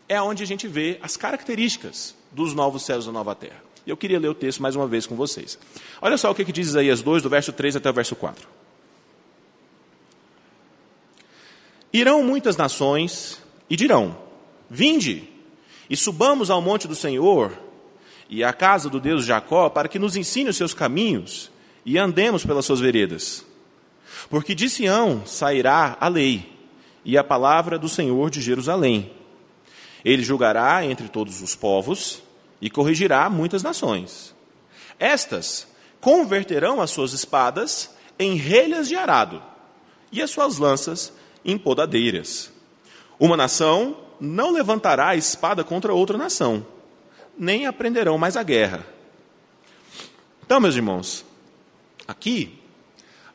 é 0.08 0.22
onde 0.22 0.44
a 0.44 0.48
gente 0.48 0.68
vê 0.68 1.00
as 1.02 1.18
características 1.18 2.16
dos 2.32 2.54
novos 2.54 2.84
céus 2.84 3.06
e 3.06 3.08
da 3.08 3.14
nova 3.14 3.34
terra. 3.34 3.62
E 3.86 3.90
eu 3.90 3.98
queria 3.98 4.20
ler 4.20 4.30
o 4.30 4.36
texto 4.36 4.62
mais 4.62 4.76
uma 4.76 4.88
vez 4.88 5.08
com 5.08 5.16
vocês. 5.16 5.58
Olha 6.02 6.18
só 6.18 6.30
o 6.30 6.36
que, 6.36 6.46
que 6.46 6.52
diz 6.52 6.68
Isaías 6.68 7.02
2, 7.02 7.24
do 7.24 7.30
verso 7.30 7.52
3 7.52 7.78
até 7.78 7.90
o 7.90 7.94
verso 7.94 8.16
4. 8.16 8.48
Irão 11.94 12.24
muitas 12.24 12.56
nações 12.56 13.42
e 13.70 13.76
dirão: 13.76 14.18
Vinde 14.70 15.28
e 15.90 15.98
subamos 15.98 16.50
ao 16.50 16.62
monte 16.62 16.88
do 16.88 16.96
Senhor 16.96 17.52
e 18.30 18.44
à 18.44 18.54
casa 18.54 18.90
do 18.90 19.00
Deus 19.00 19.26
Jacó, 19.26 19.70
para 19.70 19.90
que 19.90 20.00
nos 20.00 20.16
ensine 20.16 20.50
os 20.50 20.58
seus 20.58 20.74
caminhos 20.74 21.52
e 21.86 21.98
andemos 21.98 22.46
pelas 22.46 22.66
suas 22.66 22.80
veredas. 22.80 23.46
Porque 24.30 24.56
de 24.56 24.70
Sião 24.70 25.26
sairá 25.26 25.98
a 26.00 26.08
lei 26.08 26.50
e 27.04 27.18
a 27.18 27.24
palavra 27.24 27.78
do 27.78 27.90
Senhor 27.90 28.30
de 28.30 28.42
Jerusalém. 28.42 29.12
Ele 30.04 30.24
julgará 30.24 30.86
entre 30.86 31.10
todos 31.10 31.42
os 31.42 31.56
povos 31.56 32.22
e 32.62 32.70
corrigirá 32.70 33.30
muitas 33.30 33.64
nações. 33.64 34.34
Estas 34.98 35.68
converterão 36.00 36.82
as 36.82 36.92
suas 36.92 37.12
espadas 37.12 37.92
em 38.18 38.36
relhas 38.36 38.88
de 38.88 38.96
arado 38.96 39.42
e 40.12 40.22
as 40.22 40.30
suas 40.32 40.58
lanças 40.58 41.12
em 41.44 41.58
podadeiras. 41.58 42.52
Uma 43.20 43.38
nação 43.38 43.98
não 44.20 44.52
levantará 44.52 45.10
a 45.10 45.16
espada 45.16 45.64
contra 45.64 45.94
outra 45.94 46.18
nação, 46.18 46.66
nem 47.38 47.66
aprenderão 47.66 48.18
mais 48.18 48.38
a 48.38 48.44
guerra. 48.44 48.86
Então, 50.46 50.60
meus 50.60 50.76
irmãos, 50.76 51.26
aqui 52.08 52.60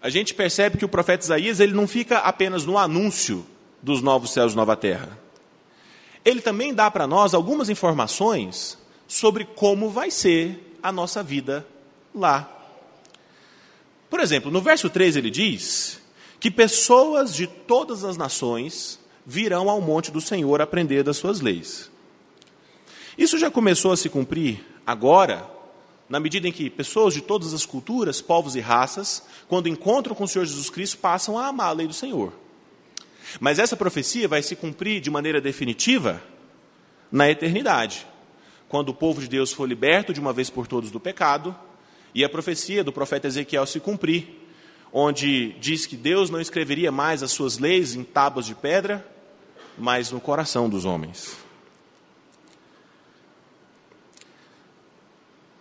a 0.00 0.08
gente 0.08 0.34
percebe 0.34 0.78
que 0.78 0.84
o 0.84 0.88
profeta 0.88 1.24
Isaías 1.24 1.58
ele 1.58 1.72
não 1.72 1.88
fica 1.88 2.18
apenas 2.18 2.64
no 2.64 2.78
anúncio 2.78 3.44
dos 3.82 4.02
novos 4.02 4.30
céus 4.30 4.52
e 4.52 4.56
nova 4.56 4.76
terra. 4.76 5.18
Ele 6.24 6.40
também 6.40 6.74
dá 6.74 6.90
para 6.90 7.06
nós 7.06 7.34
algumas 7.34 7.68
informações 7.68 8.78
sobre 9.08 9.44
como 9.44 9.90
vai 9.90 10.10
ser 10.10 10.78
a 10.82 10.92
nossa 10.92 11.22
vida 11.22 11.66
lá. 12.14 12.52
Por 14.10 14.20
exemplo, 14.20 14.50
no 14.50 14.60
verso 14.60 14.88
3 14.88 15.16
ele 15.16 15.30
diz 15.30 16.00
que 16.38 16.50
pessoas 16.50 17.34
de 17.34 17.46
todas 17.46 18.04
as 18.04 18.16
nações 18.16 18.98
virão 19.24 19.68
ao 19.68 19.80
monte 19.80 20.10
do 20.10 20.20
Senhor 20.20 20.60
aprender 20.60 21.02
das 21.02 21.16
suas 21.16 21.40
leis. 21.40 21.90
Isso 23.18 23.38
já 23.38 23.50
começou 23.50 23.92
a 23.92 23.96
se 23.96 24.08
cumprir 24.08 24.64
agora, 24.86 25.48
na 26.08 26.20
medida 26.20 26.46
em 26.46 26.52
que 26.52 26.70
pessoas 26.70 27.14
de 27.14 27.20
todas 27.20 27.54
as 27.54 27.64
culturas, 27.66 28.20
povos 28.20 28.54
e 28.54 28.60
raças, 28.60 29.22
quando 29.48 29.68
encontram 29.68 30.14
com 30.14 30.24
o 30.24 30.28
Senhor 30.28 30.44
Jesus 30.44 30.70
Cristo, 30.70 30.98
passam 30.98 31.38
a 31.38 31.46
amar 31.46 31.68
a 31.68 31.72
lei 31.72 31.86
do 31.86 31.94
Senhor. 31.94 32.32
Mas 33.40 33.58
essa 33.58 33.76
profecia 33.76 34.28
vai 34.28 34.42
se 34.42 34.54
cumprir 34.54 35.00
de 35.00 35.10
maneira 35.10 35.40
definitiva 35.40 36.22
na 37.10 37.28
eternidade, 37.28 38.06
quando 38.68 38.90
o 38.90 38.94
povo 38.94 39.20
de 39.20 39.28
Deus 39.28 39.52
for 39.52 39.68
liberto 39.68 40.12
de 40.12 40.20
uma 40.20 40.32
vez 40.32 40.50
por 40.50 40.66
todas 40.66 40.90
do 40.90 41.00
pecado 41.00 41.56
e 42.14 42.24
a 42.24 42.28
profecia 42.28 42.84
do 42.84 42.92
profeta 42.92 43.26
Ezequiel 43.26 43.66
se 43.66 43.80
cumprir, 43.80 44.45
onde 44.98 45.52
diz 45.60 45.84
que 45.84 45.94
Deus 45.94 46.30
não 46.30 46.40
escreveria 46.40 46.90
mais 46.90 47.22
as 47.22 47.30
suas 47.30 47.58
leis 47.58 47.94
em 47.94 48.02
tábuas 48.02 48.46
de 48.46 48.54
pedra, 48.54 49.06
mas 49.76 50.10
no 50.10 50.18
coração 50.18 50.70
dos 50.70 50.86
homens. 50.86 51.36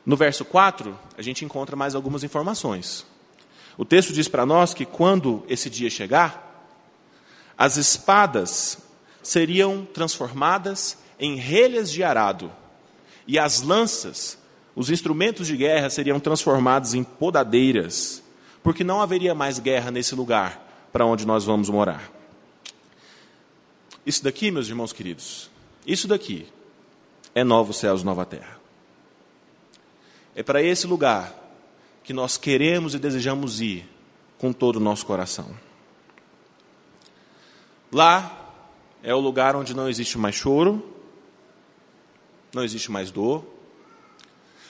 No 0.05 0.15
verso 0.15 0.45
4, 0.45 0.97
a 1.17 1.21
gente 1.21 1.43
encontra 1.43 1.75
mais 1.75 1.95
algumas 1.95 2.23
informações. 2.23 3.05
O 3.77 3.83
texto 3.83 4.13
diz 4.13 4.29
para 4.29 4.45
nós 4.45 4.73
que 4.73 4.85
quando 4.85 5.43
esse 5.49 5.69
dia 5.69 5.89
chegar, 5.89 6.71
as 7.57 7.75
espadas 7.75 8.77
seriam 9.21 9.85
transformadas 9.85 10.97
em 11.19 11.35
relhas 11.35 11.91
de 11.91 12.05
arado, 12.05 12.49
e 13.27 13.37
as 13.37 13.61
lanças, 13.61 14.37
os 14.73 14.89
instrumentos 14.89 15.45
de 15.45 15.57
guerra, 15.57 15.89
seriam 15.89 16.21
transformados 16.21 16.93
em 16.93 17.03
podadeiras, 17.03 18.23
porque 18.65 18.83
não 18.83 18.99
haveria 18.99 19.35
mais 19.35 19.59
guerra 19.59 19.91
nesse 19.91 20.15
lugar 20.15 20.89
para 20.91 21.05
onde 21.05 21.23
nós 21.23 21.45
vamos 21.45 21.69
morar. 21.69 22.11
Isso 24.03 24.23
daqui, 24.23 24.49
meus 24.49 24.67
irmãos 24.67 24.91
queridos, 24.91 25.51
isso 25.85 26.07
daqui 26.07 26.47
é 27.35 27.43
novos 27.43 27.77
céus, 27.77 28.01
nova 28.01 28.25
terra. 28.25 28.59
É 30.33 30.41
para 30.41 30.63
esse 30.63 30.87
lugar 30.87 31.31
que 32.03 32.11
nós 32.11 32.37
queremos 32.37 32.95
e 32.95 32.99
desejamos 32.99 33.61
ir 33.61 33.87
com 34.39 34.51
todo 34.51 34.77
o 34.77 34.79
nosso 34.79 35.05
coração. 35.05 35.55
Lá 37.91 38.51
é 39.03 39.13
o 39.13 39.19
lugar 39.19 39.55
onde 39.55 39.75
não 39.75 39.87
existe 39.87 40.17
mais 40.17 40.33
choro, 40.33 40.83
não 42.51 42.63
existe 42.63 42.91
mais 42.91 43.11
dor. 43.11 43.45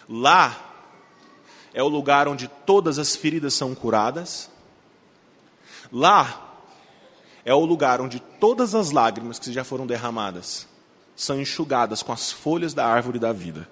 Lá 0.10 0.75
é 1.75 1.84
o 1.84 1.89
lugar 1.89 2.25
onde 2.29 2.48
todas 2.48 2.98
as 2.98 3.17
feridas 3.17 3.53
são 3.53 3.75
curadas. 3.75 4.50
Lá 5.91 6.55
é 7.44 7.53
o 7.53 7.65
lugar 7.65 8.00
onde 8.00 8.22
todas 8.22 8.74
as 8.74 8.91
lágrimas 8.91 9.38
que 9.38 9.51
já 9.51 9.65
foram 9.65 9.86
derramadas 9.86 10.70
são 11.17 11.39
enxugadas 11.39 12.01
com 12.01 12.13
as 12.13 12.32
folhas 12.32 12.74
da 12.74 12.88
árvore 12.88 13.20
da 13.20 13.34
vida. 13.34 13.67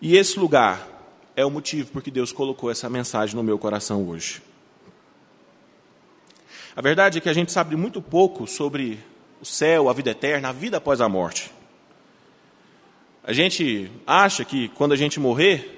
E 0.00 0.16
esse 0.16 0.38
lugar 0.38 0.88
é 1.36 1.44
o 1.44 1.50
motivo 1.50 1.92
por 1.92 2.02
que 2.02 2.10
Deus 2.10 2.32
colocou 2.32 2.70
essa 2.70 2.88
mensagem 2.88 3.36
no 3.36 3.42
meu 3.42 3.58
coração 3.58 4.08
hoje. 4.08 4.42
A 6.74 6.80
verdade 6.80 7.18
é 7.18 7.20
que 7.20 7.28
a 7.28 7.34
gente 7.34 7.52
sabe 7.52 7.76
muito 7.76 8.00
pouco 8.00 8.46
sobre 8.46 8.98
o 9.38 9.44
céu, 9.44 9.90
a 9.90 9.92
vida 9.92 10.12
eterna, 10.12 10.48
a 10.48 10.52
vida 10.52 10.78
após 10.78 10.98
a 11.02 11.10
morte. 11.10 11.52
A 13.26 13.32
gente 13.32 13.90
acha 14.06 14.44
que 14.44 14.68
quando 14.68 14.92
a 14.92 14.96
gente 14.96 15.20
morrer, 15.20 15.76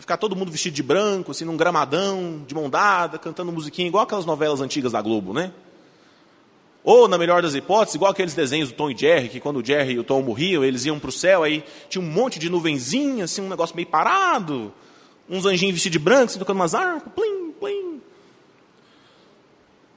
Vai 0.00 0.02
ficar 0.02 0.16
todo 0.16 0.36
mundo 0.36 0.50
vestido 0.50 0.72
de 0.72 0.82
branco, 0.82 1.30
assim, 1.30 1.44
num 1.44 1.56
gramadão, 1.56 2.42
de 2.46 2.54
mão 2.54 2.70
dada, 2.70 3.18
cantando 3.18 3.52
musiquinha, 3.52 3.88
igual 3.88 4.04
aquelas 4.04 4.24
novelas 4.24 4.60
antigas 4.60 4.92
da 4.92 5.02
Globo, 5.02 5.34
né? 5.34 5.52
Ou, 6.82 7.06
na 7.06 7.18
melhor 7.18 7.42
das 7.42 7.54
hipóteses, 7.54 7.96
igual 7.96 8.10
aqueles 8.10 8.32
desenhos 8.32 8.70
do 8.70 8.74
Tom 8.76 8.90
e 8.90 8.96
Jerry, 8.96 9.28
que 9.28 9.40
quando 9.40 9.58
o 9.58 9.64
Jerry 9.64 9.92
e 9.92 9.98
o 9.98 10.04
Tom 10.04 10.22
morriam, 10.22 10.64
eles 10.64 10.86
iam 10.86 10.98
para 10.98 11.10
o 11.10 11.12
céu, 11.12 11.42
aí 11.42 11.62
tinha 11.90 12.00
um 12.00 12.06
monte 12.06 12.38
de 12.38 12.48
nuvenzinha, 12.48 13.24
assim, 13.24 13.42
um 13.42 13.48
negócio 13.48 13.76
meio 13.76 13.88
parado, 13.88 14.72
uns 15.28 15.44
anjinhos 15.44 15.74
vestidos 15.74 15.92
de 15.92 15.98
branco, 15.98 16.30
assim, 16.30 16.38
tocando 16.38 16.56
umas 16.56 16.74
harpas, 16.74 17.12
plim, 17.12 17.52
plim. 17.60 18.00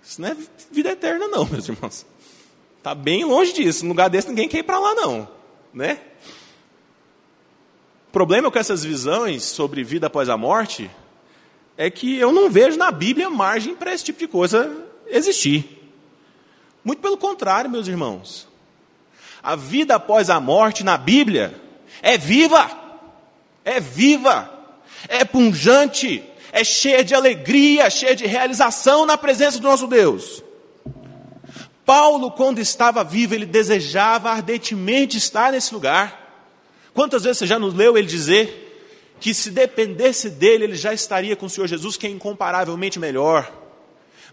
Isso 0.03 0.19
não 0.19 0.27
é 0.27 0.37
vida 0.69 0.89
eterna, 0.89 1.29
não, 1.29 1.45
meus 1.47 1.69
irmãos. 1.69 2.05
Está 2.79 2.93
bem 2.93 3.23
longe 3.23 3.53
disso. 3.53 3.85
Num 3.85 3.91
lugar 3.91 4.09
desse, 4.09 4.27
ninguém 4.27 4.49
quer 4.49 4.57
ir 4.57 4.63
para 4.63 4.79
lá, 4.79 4.93
não. 4.95 5.29
Né? 5.73 5.99
Problema 8.13 8.51
com 8.51 8.59
essas 8.59 8.83
visões 8.83 9.41
sobre 9.41 9.83
vida 9.83 10.05
após 10.05 10.29
a 10.29 10.37
morte 10.37 10.87
é 11.75 11.89
que 11.89 12.15
eu 12.15 12.31
não 12.31 12.47
vejo 12.47 12.77
na 12.77 12.91
Bíblia 12.91 13.27
margem 13.27 13.73
para 13.73 13.91
esse 13.91 14.03
tipo 14.03 14.19
de 14.19 14.27
coisa 14.27 14.71
existir. 15.07 15.91
Muito 16.83 17.01
pelo 17.01 17.17
contrário, 17.17 17.71
meus 17.71 17.87
irmãos. 17.87 18.47
A 19.41 19.55
vida 19.55 19.95
após 19.95 20.29
a 20.29 20.39
morte 20.39 20.83
na 20.83 20.95
Bíblia 20.95 21.59
é 22.03 22.15
viva, 22.15 22.69
é 23.65 23.79
viva, 23.79 24.47
é 25.07 25.25
punjante, 25.25 26.23
é 26.51 26.63
cheia 26.63 27.03
de 27.03 27.15
alegria, 27.15 27.89
cheia 27.89 28.15
de 28.15 28.27
realização 28.27 29.07
na 29.07 29.17
presença 29.17 29.57
do 29.57 29.67
nosso 29.67 29.87
Deus. 29.87 30.43
Paulo, 31.83 32.29
quando 32.29 32.59
estava 32.59 33.03
vivo, 33.03 33.33
ele 33.33 33.47
desejava 33.47 34.29
ardentemente 34.29 35.17
estar 35.17 35.51
nesse 35.51 35.73
lugar. 35.73 36.22
Quantas 36.93 37.23
vezes 37.23 37.39
você 37.39 37.47
já 37.47 37.57
nos 37.57 37.73
leu 37.73 37.97
ele 37.97 38.07
dizer 38.07 38.63
que 39.19 39.33
se 39.33 39.51
dependesse 39.51 40.29
dele, 40.29 40.65
ele 40.65 40.75
já 40.75 40.93
estaria 40.93 41.35
com 41.35 41.45
o 41.45 41.49
Senhor 41.49 41.67
Jesus, 41.67 41.97
que 41.97 42.05
é 42.05 42.09
incomparavelmente 42.09 42.99
melhor, 42.99 43.51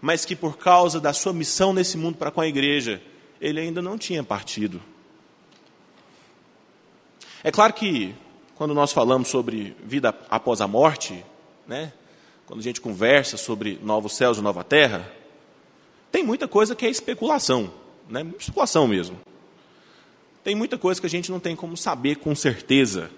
mas 0.01 0.25
que 0.25 0.35
por 0.35 0.57
causa 0.57 0.99
da 0.99 1.13
sua 1.13 1.33
missão 1.33 1.73
nesse 1.73 1.97
mundo 1.97 2.17
para 2.17 2.29
com 2.29 2.41
a 2.41 2.47
igreja, 2.47 3.01
ele 3.39 3.59
ainda 3.59 3.81
não 3.81 3.97
tinha 3.97 4.23
partido. 4.23 4.81
É 7.43 7.51
claro 7.51 7.73
que 7.73 8.13
quando 8.55 8.73
nós 8.73 8.91
falamos 8.91 9.29
sobre 9.29 9.75
vida 9.83 10.13
após 10.29 10.61
a 10.61 10.67
morte, 10.67 11.25
né, 11.67 11.91
quando 12.45 12.59
a 12.59 12.63
gente 12.63 12.81
conversa 12.81 13.37
sobre 13.37 13.79
novos 13.81 14.13
céus 14.13 14.37
e 14.37 14.41
nova 14.41 14.63
terra, 14.63 15.11
tem 16.11 16.23
muita 16.23 16.47
coisa 16.47 16.75
que 16.75 16.85
é 16.85 16.89
especulação, 16.89 17.73
né, 18.09 18.25
especulação 18.37 18.87
mesmo. 18.87 19.17
Tem 20.43 20.55
muita 20.55 20.77
coisa 20.77 20.99
que 20.99 21.07
a 21.07 21.09
gente 21.09 21.31
não 21.31 21.39
tem 21.39 21.55
como 21.55 21.77
saber 21.77 22.15
com 22.17 22.35
certeza. 22.35 23.11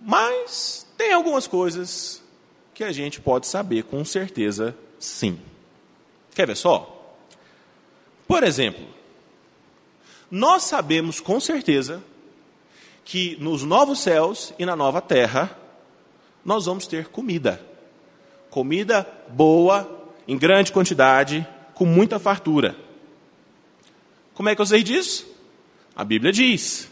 Mas 0.00 0.86
tem 0.96 1.12
algumas 1.12 1.46
coisas 1.46 2.22
que 2.72 2.84
a 2.84 2.92
gente 2.92 3.20
pode 3.20 3.46
saber 3.46 3.84
com 3.84 4.04
certeza 4.04 4.76
sim. 4.98 5.38
Quer 6.34 6.46
ver 6.46 6.56
só? 6.56 7.16
Por 8.26 8.42
exemplo, 8.42 8.86
nós 10.30 10.64
sabemos 10.64 11.20
com 11.20 11.38
certeza 11.38 12.02
que 13.04 13.36
nos 13.40 13.62
novos 13.62 14.00
céus 14.00 14.52
e 14.58 14.66
na 14.66 14.74
nova 14.74 15.00
terra 15.00 15.56
nós 16.44 16.66
vamos 16.66 16.86
ter 16.86 17.08
comida. 17.08 17.60
Comida 18.50 19.06
boa, 19.28 20.10
em 20.26 20.36
grande 20.36 20.72
quantidade, 20.72 21.46
com 21.74 21.84
muita 21.84 22.18
fartura. 22.18 22.76
Como 24.36 24.50
é 24.50 24.54
que 24.54 24.60
eu 24.60 24.66
sei 24.66 24.82
disso? 24.82 25.26
A 25.96 26.04
Bíblia 26.04 26.30
diz. 26.30 26.90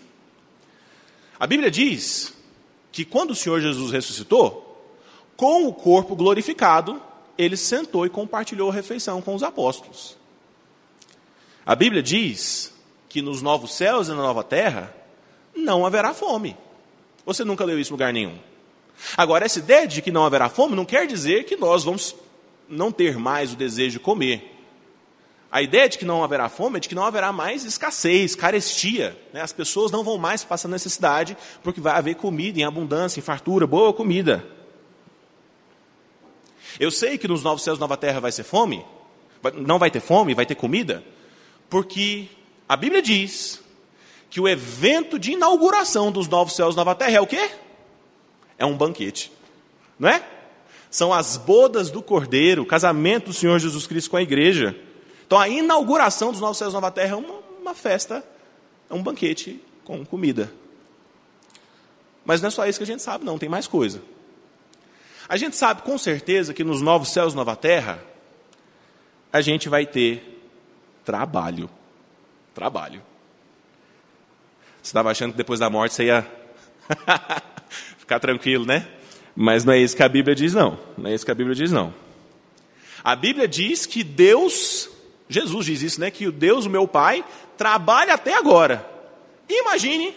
A 1.39 1.47
Bíblia 1.47 1.71
diz 1.71 2.33
que 2.91 3.05
quando 3.05 3.33
o 3.33 3.35
Senhor 3.35 3.61
Jesus 3.61 3.93
ressuscitou, 3.93 4.65
com 5.37 5.67
o 5.67 5.73
corpo 5.75 6.17
glorificado, 6.17 7.03
ele 7.37 7.57
sentou 7.57 8.07
e 8.07 8.11
compartilhou 8.11 8.71
a 8.71 8.73
refeição 8.73 9.21
com 9.21 9.35
os 9.35 9.43
apóstolos. 9.43 10.17
A 11.67 11.75
Bíblia 11.75 12.03
diz 12.03 12.73
que 13.11 13.21
nos 13.21 13.43
novos 13.43 13.75
céus 13.75 14.09
e 14.09 14.11
na 14.11 14.17
nova 14.17 14.43
terra 14.43 14.95
não 15.55 15.85
haverá 15.85 16.15
fome. 16.15 16.57
Você 17.27 17.45
nunca 17.45 17.65
leu 17.65 17.79
isso 17.79 17.91
em 17.91 17.95
lugar 17.95 18.13
nenhum. 18.13 18.39
Agora, 19.19 19.45
essa 19.45 19.59
ideia 19.59 19.87
de 19.87 20.01
que 20.01 20.11
não 20.11 20.25
haverá 20.25 20.49
fome 20.49 20.75
não 20.75 20.87
quer 20.87 21.07
dizer 21.07 21.45
que 21.45 21.57
nós 21.57 21.85
vamos 21.85 22.17
não 22.67 22.91
ter 22.91 23.19
mais 23.19 23.53
o 23.53 23.57
desejo 23.57 23.99
de 23.99 24.01
comer. 24.01 24.54
A 25.55 25.63
ideia 25.63 25.89
de 25.89 25.99
que 25.99 26.05
não 26.05 26.25
haverá 26.25 26.49
fome 26.49 26.79
é 26.79 26.81
de 26.81 26.89
que 26.89 26.97
não 26.97 27.05
haverá 27.05 27.31
mais 27.31 27.65
escassez, 27.65 28.35
carestia. 28.35 29.17
Né? 29.33 29.41
As 29.41 29.53
pessoas 29.53 29.93
não 29.93 30.03
vão 30.03 30.19
mais 30.19 30.43
passar 30.43 30.67
necessidade, 30.67 31.37
porque 31.63 31.81
vai 31.81 31.97
haver 31.97 32.17
comida 32.17 32.59
em 32.59 32.65
abundância, 32.65 33.21
em 33.21 33.23
fartura, 33.23 33.65
boa 33.65 33.93
comida. 33.93 34.45
Eu 36.81 36.91
sei 36.91 37.17
que 37.17 37.29
nos 37.29 37.45
novos 37.45 37.63
céus 37.63 37.79
e 37.79 37.81
nova 37.81 37.97
terra 37.97 38.19
vai 38.19 38.33
ser 38.33 38.43
fome, 38.43 38.85
não 39.55 39.79
vai 39.79 39.93
ter 39.93 40.01
fome, 40.01 40.35
vai 40.35 40.45
ter 40.45 40.57
comida, 40.57 41.05
porque 41.71 42.27
a 42.69 42.77
Bíblia 42.77 43.01
diz 43.01 43.63
que 44.29 44.41
o 44.41 44.49
evento 44.49 45.21
de 45.21 45.35
inauguração 45.35 46.11
dos 46.11 46.27
novos 46.27 46.57
céus 46.57 46.75
e 46.75 46.77
nova 46.77 46.97
terra 46.97 47.19
é 47.19 47.21
o 47.21 47.29
quê? 47.29 47.53
É 48.59 48.67
um 48.67 48.77
banquete, 48.77 49.31
não 50.01 50.09
é? 50.09 50.21
São 50.91 51.13
as 51.13 51.37
bodas 51.37 51.93
do 51.93 52.03
Cordeiro, 52.03 52.63
o 52.63 52.67
casamento 52.67 53.27
do 53.27 53.33
Senhor 53.33 53.57
Jesus 53.61 53.87
Cristo 53.87 54.11
com 54.11 54.17
a 54.17 54.23
igreja. 54.23 54.77
Então 55.27 55.39
a 55.39 55.49
inauguração 55.49 56.31
dos 56.31 56.41
novos 56.41 56.59
céus 56.59 56.73
e 56.73 56.75
nova 56.75 56.91
terra 56.91 57.13
é 57.13 57.17
uma, 57.17 57.35
uma 57.61 57.75
festa, 57.75 58.25
é 58.91 58.95
um 58.95 59.03
banquete 59.03 59.61
com 59.85 60.05
comida. 60.05 60.53
Mas 62.25 62.41
não 62.41 62.49
é 62.49 62.51
só 62.51 62.67
isso 62.67 62.79
que 62.79 62.85
a 62.85 62.87
gente 62.87 63.03
sabe, 63.03 63.25
não, 63.25 63.39
tem 63.39 63.49
mais 63.49 63.67
coisa. 63.67 64.01
A 65.29 65.37
gente 65.37 65.57
sabe 65.57 65.83
com 65.83 65.97
certeza 65.97 66.53
que 66.53 66.65
nos 66.65 66.81
novos 66.81 67.09
céus 67.11 67.33
e 67.33 67.37
nova 67.37 67.57
terra, 67.57 68.03
a 69.33 69.41
gente 69.41 69.69
vai 69.69 69.87
ter 69.87 70.43
trabalho. 71.05 71.69
Trabalho. 72.55 73.03
Você 74.83 74.91
estava 74.91 75.11
achando 75.11 75.33
que 75.33 75.39
depois 75.39 75.61
da 75.61 75.71
morte 75.71 75.95
você 75.95 76.05
ia 76.05 76.31
ficar 77.99 78.21
tranquilo, 78.21 78.67
né? 78.67 78.87
Mas 79.35 79.65
não 79.65 79.73
é 79.73 79.79
isso 79.79 79.97
que 79.97 80.03
a 80.03 80.09
Bíblia 80.09 80.35
diz, 80.35 80.55
não. 80.55 80.79
Não 80.97 81.11
é 81.11 81.15
isso 81.15 81.25
que 81.25 81.31
a 81.31 81.35
Bíblia 81.35 81.55
diz, 81.55 81.73
não. 81.73 81.93
A 83.03 83.17
Bíblia 83.17 83.49
diz 83.49 83.87
que 83.87 84.05
Deus, 84.05 84.89
Jesus 85.29 85.67
diz 85.67 85.83
isso, 85.83 86.01
né? 86.01 86.11
Que 86.11 86.27
o 86.27 86.33
Deus, 86.33 86.67
o 86.67 86.71
meu 86.71 86.87
Pai, 86.87 87.25
trabalha 87.57 88.15
até 88.15 88.35
agora. 88.35 88.89
Imagine 89.49 90.15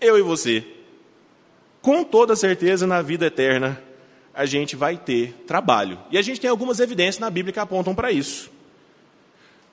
eu 0.00 0.18
e 0.18 0.22
você. 0.22 0.64
Com 1.80 2.04
toda 2.04 2.36
certeza, 2.36 2.86
na 2.86 3.00
vida 3.02 3.26
eterna, 3.26 3.82
a 4.34 4.44
gente 4.46 4.76
vai 4.76 4.96
ter 4.96 5.32
trabalho. 5.46 5.98
E 6.10 6.18
a 6.18 6.22
gente 6.22 6.40
tem 6.40 6.50
algumas 6.50 6.80
evidências 6.80 7.18
na 7.18 7.30
Bíblia 7.30 7.52
que 7.52 7.60
apontam 7.60 7.94
para 7.94 8.12
isso. 8.12 8.50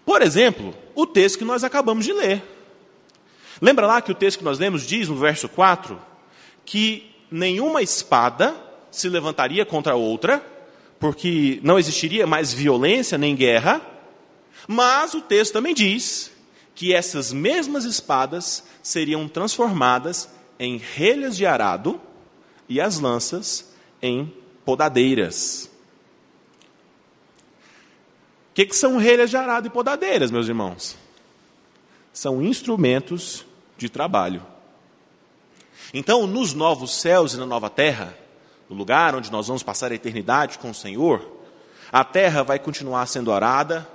Por 0.06 0.22
exemplo, 0.22 0.74
o 0.94 1.06
texto 1.06 1.40
que 1.40 1.46
nós 1.46 1.64
acabamos 1.64 2.06
de 2.06 2.14
ler. 2.14 2.44
Lembra 3.62 3.88
lá 3.88 4.02
que 4.02 4.12
o 4.12 4.16
texto 4.16 4.40
que 4.40 4.44
nós 4.44 4.60
lemos 4.60 4.86
diz 4.86 5.08
no 5.08 5.16
verso 5.16 5.48
4 5.50 6.00
que 6.66 7.12
nenhuma 7.30 7.82
espada 7.82 8.56
se 8.90 9.08
levantaria 9.08 9.66
contra 9.66 9.96
outra, 9.96 10.44
porque 11.00 11.60
não 11.62 11.78
existiria 11.78 12.26
mais 12.26 12.54
violência 12.54 13.18
nem 13.18 13.36
guerra, 13.36 13.82
mas 14.68 15.14
o 15.14 15.22
texto 15.22 15.54
também 15.54 15.74
diz 15.74 16.32
que 16.74 16.94
essas 16.94 17.32
mesmas 17.32 17.86
espadas 17.86 18.64
seriam 18.84 19.28
transformadas 19.28 20.30
em 20.60 20.78
relhas 20.78 21.38
de 21.38 21.46
arado 21.46 22.00
e 22.68 22.82
as 22.82 23.00
lanças 23.00 23.74
em 24.02 24.34
podadeiras. 24.66 25.70
O 28.52 28.56
que, 28.56 28.66
que 28.66 28.76
são 28.76 28.98
relhas 28.98 29.30
de 29.30 29.38
arado 29.38 29.68
e 29.68 29.70
podadeiras, 29.70 30.32
meus 30.32 30.48
irmãos? 30.48 30.98
São 32.14 32.42
instrumentos 32.42 33.46
de 33.78 33.90
trabalho. 33.90 34.46
Então, 35.94 36.26
nos 36.26 36.54
novos 36.54 37.00
céus 37.00 37.34
e 37.34 37.38
na 37.38 37.46
nova 37.46 37.70
terra, 37.70 38.18
no 38.70 38.76
lugar 38.76 39.16
onde 39.16 39.32
nós 39.32 39.48
vamos 39.48 39.64
passar 39.64 39.92
a 39.92 39.96
eternidade 39.96 40.58
com 40.58 40.72
o 40.72 40.76
Senhor, 40.76 41.36
a 41.92 42.04
terra 42.04 42.44
vai 42.44 42.58
continuar 42.58 43.06
sendo 43.06 43.32
arada, 43.32 43.88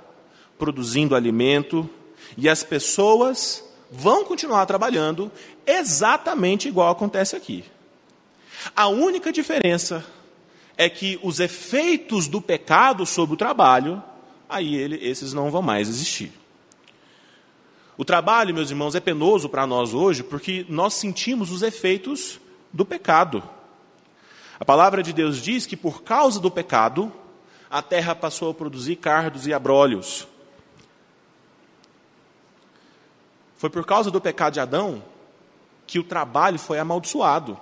produzindo 0.61 1.15
alimento, 1.15 1.89
e 2.37 2.47
as 2.47 2.61
pessoas 2.61 3.67
vão 3.89 4.23
continuar 4.23 4.63
trabalhando 4.67 5.31
exatamente 5.65 6.67
igual 6.67 6.91
acontece 6.91 7.35
aqui. 7.35 7.65
A 8.75 8.87
única 8.87 9.31
diferença 9.31 10.05
é 10.77 10.87
que 10.87 11.19
os 11.23 11.39
efeitos 11.39 12.27
do 12.27 12.39
pecado 12.39 13.07
sobre 13.07 13.33
o 13.33 13.37
trabalho, 13.37 14.03
aí 14.47 14.75
ele, 14.75 14.99
esses 15.01 15.33
não 15.33 15.49
vão 15.49 15.63
mais 15.63 15.89
existir. 15.89 16.31
O 17.97 18.05
trabalho, 18.05 18.53
meus 18.53 18.69
irmãos, 18.69 18.93
é 18.93 18.99
penoso 18.99 19.49
para 19.49 19.65
nós 19.65 19.95
hoje 19.95 20.21
porque 20.21 20.63
nós 20.69 20.93
sentimos 20.93 21.49
os 21.49 21.63
efeitos 21.63 22.39
do 22.71 22.85
pecado. 22.85 23.41
A 24.59 24.63
palavra 24.63 25.01
de 25.01 25.11
Deus 25.11 25.41
diz 25.41 25.65
que 25.65 25.75
por 25.75 26.03
causa 26.03 26.39
do 26.39 26.51
pecado, 26.51 27.11
a 27.67 27.81
terra 27.81 28.13
passou 28.13 28.51
a 28.51 28.53
produzir 28.53 28.97
cardos 28.97 29.47
e 29.47 29.53
abrolhos. 29.55 30.27
Foi 33.61 33.69
por 33.69 33.85
causa 33.85 34.09
do 34.09 34.19
pecado 34.19 34.53
de 34.53 34.59
Adão 34.59 35.03
que 35.85 35.99
o 35.99 36.03
trabalho 36.03 36.57
foi 36.57 36.79
amaldiçoado. 36.79 37.55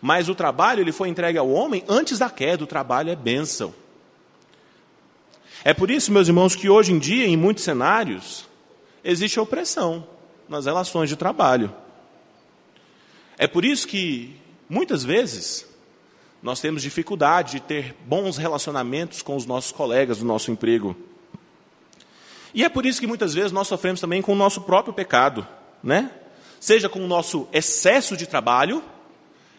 Mas 0.00 0.26
o 0.26 0.34
trabalho 0.34 0.80
ele 0.80 0.90
foi 0.90 1.10
entregue 1.10 1.36
ao 1.36 1.50
homem 1.50 1.84
antes 1.86 2.18
da 2.18 2.30
queda, 2.30 2.64
o 2.64 2.66
trabalho 2.66 3.10
é 3.10 3.14
bênção. 3.14 3.74
É 5.62 5.74
por 5.74 5.90
isso, 5.90 6.10
meus 6.10 6.28
irmãos, 6.28 6.56
que 6.56 6.70
hoje 6.70 6.94
em 6.94 6.98
dia, 6.98 7.26
em 7.26 7.36
muitos 7.36 7.62
cenários, 7.62 8.48
existe 9.04 9.38
opressão 9.38 10.08
nas 10.48 10.64
relações 10.64 11.10
de 11.10 11.16
trabalho. 11.16 11.74
É 13.36 13.46
por 13.46 13.66
isso 13.66 13.86
que, 13.86 14.34
muitas 14.66 15.04
vezes, 15.04 15.68
nós 16.42 16.58
temos 16.58 16.80
dificuldade 16.80 17.52
de 17.52 17.60
ter 17.60 17.94
bons 18.06 18.38
relacionamentos 18.38 19.20
com 19.20 19.36
os 19.36 19.44
nossos 19.44 19.72
colegas 19.72 20.20
do 20.20 20.24
nosso 20.24 20.50
emprego. 20.50 20.96
E 22.58 22.64
é 22.64 22.68
por 22.68 22.84
isso 22.84 22.98
que 22.98 23.06
muitas 23.06 23.34
vezes 23.34 23.52
nós 23.52 23.68
sofremos 23.68 24.00
também 24.00 24.20
com 24.20 24.32
o 24.32 24.34
nosso 24.34 24.62
próprio 24.62 24.92
pecado, 24.92 25.46
né? 25.80 26.10
Seja 26.58 26.88
com 26.88 26.98
o 26.98 27.06
nosso 27.06 27.46
excesso 27.52 28.16
de 28.16 28.26
trabalho, 28.26 28.82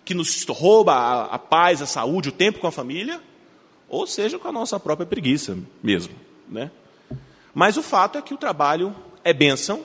que 0.03 0.13
nos 0.13 0.45
rouba 0.49 0.93
a, 0.93 1.35
a 1.35 1.39
paz, 1.39 1.81
a 1.81 1.85
saúde, 1.85 2.27
o 2.27 2.33
tempo 2.33 2.59
com 2.59 2.67
a 2.67 2.71
família, 2.73 3.21
ou 3.88 4.05
seja 4.05 4.38
com 4.38 4.49
a 4.49 4.51
nossa 4.51 4.77
própria 4.77 5.07
preguiça 5.07 5.57
mesmo. 5.81 6.13
Né? 6.49 6.69
Mas 7.53 7.77
o 7.77 7.81
fato 7.81 8.17
é 8.17 8.21
que 8.21 8.33
o 8.33 8.38
trabalho 8.38 8.93
é 9.23 9.31
bênção, 9.31 9.81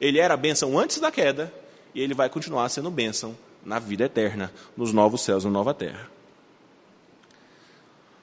ele 0.00 0.20
era 0.20 0.36
bênção 0.36 0.78
antes 0.78 1.00
da 1.00 1.10
queda, 1.10 1.52
e 1.92 2.00
ele 2.00 2.14
vai 2.14 2.28
continuar 2.28 2.68
sendo 2.68 2.88
bênção 2.88 3.36
na 3.64 3.80
vida 3.80 4.04
eterna, 4.04 4.52
nos 4.76 4.92
novos 4.92 5.22
céus 5.22 5.42
e 5.42 5.46
na 5.46 5.52
nova 5.52 5.74
terra. 5.74 6.08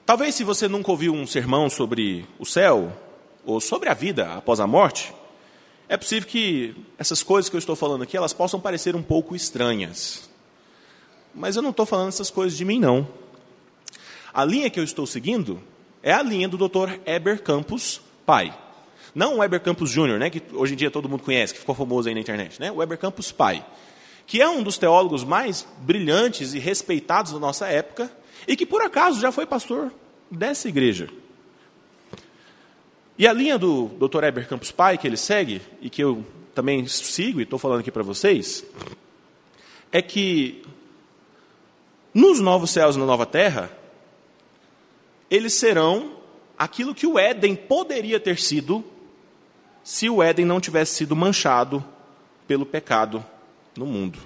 Talvez 0.06 0.34
se 0.34 0.42
você 0.42 0.68
nunca 0.68 0.90
ouviu 0.90 1.12
um 1.12 1.26
sermão 1.26 1.68
sobre 1.68 2.26
o 2.38 2.46
céu, 2.46 2.96
ou 3.44 3.60
sobre 3.60 3.88
a 3.88 3.94
vida 3.94 4.34
após 4.34 4.60
a 4.60 4.66
morte, 4.66 5.12
é 5.88 5.96
possível 5.96 6.28
que 6.28 6.74
essas 6.98 7.22
coisas 7.22 7.48
que 7.48 7.56
eu 7.56 7.58
estou 7.58 7.76
falando 7.76 8.02
aqui, 8.02 8.16
elas 8.16 8.32
possam 8.32 8.60
parecer 8.60 8.96
um 8.96 9.02
pouco 9.02 9.36
estranhas. 9.36 10.30
Mas 11.34 11.56
eu 11.56 11.62
não 11.62 11.70
estou 11.70 11.84
falando 11.84 12.08
essas 12.08 12.30
coisas 12.30 12.56
de 12.56 12.64
mim, 12.64 12.78
não. 12.78 13.06
A 14.32 14.44
linha 14.44 14.70
que 14.70 14.80
eu 14.80 14.84
estou 14.84 15.06
seguindo 15.06 15.62
é 16.02 16.12
a 16.12 16.22
linha 16.22 16.48
do 16.48 16.56
Dr. 16.56 16.98
Eber 17.04 17.42
Campos 17.42 18.00
pai. 18.24 18.56
Não 19.14 19.38
o 19.38 19.44
Eber 19.44 19.60
Campos 19.60 19.90
Júnior, 19.90 20.18
né, 20.18 20.30
que 20.30 20.42
hoje 20.54 20.72
em 20.72 20.76
dia 20.76 20.90
todo 20.90 21.08
mundo 21.08 21.22
conhece, 21.22 21.52
que 21.52 21.60
ficou 21.60 21.74
famoso 21.74 22.08
aí 22.08 22.14
na 22.14 22.20
internet. 22.20 22.58
Né? 22.58 22.72
O 22.72 22.82
Eber 22.82 22.96
Campos 22.96 23.30
pai, 23.30 23.64
que 24.26 24.40
é 24.40 24.48
um 24.48 24.62
dos 24.62 24.78
teólogos 24.78 25.24
mais 25.24 25.66
brilhantes 25.80 26.54
e 26.54 26.58
respeitados 26.58 27.32
da 27.32 27.38
nossa 27.38 27.66
época 27.66 28.10
e 28.48 28.56
que, 28.56 28.64
por 28.64 28.80
acaso, 28.80 29.20
já 29.20 29.30
foi 29.30 29.44
pastor 29.44 29.92
dessa 30.30 30.68
igreja. 30.68 31.08
E 33.18 33.26
a 33.26 33.32
linha 33.32 33.58
do 33.58 33.88
Dr. 33.88 34.24
Eber 34.24 34.48
Campos 34.48 34.70
pai, 34.70 34.96
que 34.96 35.06
ele 35.06 35.16
segue, 35.16 35.60
e 35.80 35.90
que 35.90 36.02
eu 36.02 36.24
também 36.54 36.86
sigo 36.86 37.40
e 37.40 37.44
estou 37.44 37.58
falando 37.58 37.80
aqui 37.80 37.90
para 37.90 38.02
vocês, 38.02 38.64
é 39.90 40.00
que 40.00 40.62
nos 42.14 42.40
novos 42.40 42.70
céus 42.70 42.96
e 42.96 42.98
na 42.98 43.06
nova 43.06 43.26
terra, 43.26 43.70
eles 45.30 45.54
serão 45.54 46.16
aquilo 46.58 46.94
que 46.94 47.06
o 47.06 47.18
Éden 47.18 47.56
poderia 47.56 48.20
ter 48.20 48.38
sido 48.38 48.84
se 49.82 50.08
o 50.08 50.22
Éden 50.22 50.44
não 50.44 50.60
tivesse 50.60 50.94
sido 50.94 51.16
manchado 51.16 51.84
pelo 52.46 52.66
pecado 52.66 53.24
no 53.76 53.86
mundo. 53.86 54.18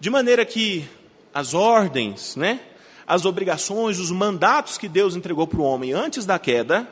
De 0.00 0.08
maneira 0.08 0.44
que 0.44 0.88
as 1.34 1.54
ordens, 1.54 2.36
né, 2.36 2.60
as 3.06 3.24
obrigações, 3.24 3.98
os 3.98 4.10
mandatos 4.10 4.78
que 4.78 4.88
Deus 4.88 5.16
entregou 5.16 5.46
para 5.46 5.60
o 5.60 5.64
homem 5.64 5.92
antes 5.92 6.24
da 6.24 6.38
queda, 6.38 6.88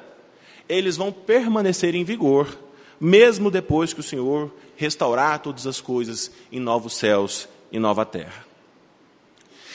eles 0.68 0.96
vão 0.96 1.12
permanecer 1.12 1.94
em 1.94 2.05
vigor, 2.05 2.59
mesmo 3.00 3.50
depois 3.50 3.92
que 3.92 4.00
o 4.00 4.02
Senhor 4.02 4.52
restaurar 4.76 5.40
todas 5.40 5.66
as 5.66 5.81
coisas 5.81 6.31
em 6.50 6.61
novos 6.61 6.96
céus 6.96 7.48
e 7.70 7.79
nova 7.79 8.05
terra. 8.05 8.44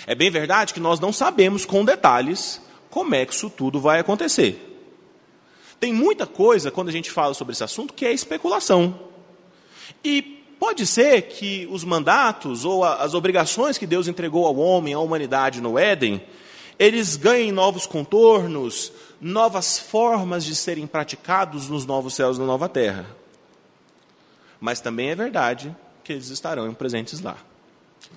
É 0.05 0.15
bem 0.15 0.29
verdade 0.29 0.73
que 0.73 0.79
nós 0.79 0.99
não 0.99 1.13
sabemos 1.13 1.65
com 1.65 1.85
detalhes 1.85 2.61
como 2.89 3.15
é 3.15 3.25
que 3.25 3.33
isso 3.33 3.49
tudo 3.49 3.79
vai 3.79 3.99
acontecer. 3.99 4.67
Tem 5.79 5.93
muita 5.93 6.27
coisa, 6.27 6.69
quando 6.69 6.89
a 6.89 6.91
gente 6.91 7.09
fala 7.09 7.33
sobre 7.33 7.53
esse 7.53 7.63
assunto, 7.63 7.93
que 7.93 8.05
é 8.05 8.13
especulação. 8.13 8.99
E 10.03 10.21
pode 10.59 10.85
ser 10.85 11.23
que 11.23 11.67
os 11.71 11.83
mandatos 11.83 12.65
ou 12.65 12.83
as 12.83 13.15
obrigações 13.15 13.77
que 13.77 13.87
Deus 13.87 14.07
entregou 14.07 14.45
ao 14.45 14.57
homem, 14.57 14.93
à 14.93 14.99
humanidade 14.99 15.59
no 15.59 15.79
Éden, 15.79 16.21
eles 16.77 17.15
ganhem 17.15 17.51
novos 17.51 17.87
contornos, 17.87 18.91
novas 19.21 19.77
formas 19.77 20.43
de 20.43 20.55
serem 20.55 20.87
praticados 20.87 21.69
nos 21.69 21.85
novos 21.85 22.15
céus 22.15 22.37
e 22.37 22.39
na 22.39 22.45
nova 22.45 22.67
terra. 22.67 23.05
Mas 24.59 24.81
também 24.81 25.11
é 25.11 25.15
verdade 25.15 25.75
que 26.03 26.11
eles 26.11 26.29
estarão 26.29 26.73
presentes 26.73 27.21
lá. 27.21 27.37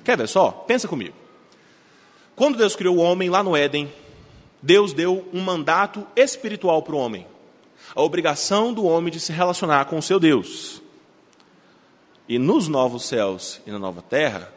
Quer 0.02 0.16
ver 0.16 0.28
só? 0.28 0.50
Pensa 0.50 0.88
comigo. 0.88 1.14
Quando 2.34 2.58
Deus 2.58 2.74
criou 2.74 2.96
o 2.96 3.00
homem 3.00 3.30
lá 3.30 3.42
no 3.42 3.54
Éden, 3.54 3.92
Deus 4.60 4.92
deu 4.92 5.28
um 5.32 5.40
mandato 5.40 6.06
espiritual 6.16 6.82
para 6.82 6.94
o 6.94 6.98
homem 6.98 7.26
a 7.94 8.02
obrigação 8.02 8.72
do 8.72 8.84
homem 8.84 9.12
de 9.12 9.20
se 9.20 9.32
relacionar 9.32 9.84
com 9.86 9.98
o 9.98 10.02
seu 10.02 10.18
Deus. 10.18 10.82
E 12.28 12.38
nos 12.38 12.68
novos 12.68 13.06
céus 13.06 13.60
e 13.66 13.70
na 13.70 13.78
nova 13.78 14.02
terra, 14.02 14.52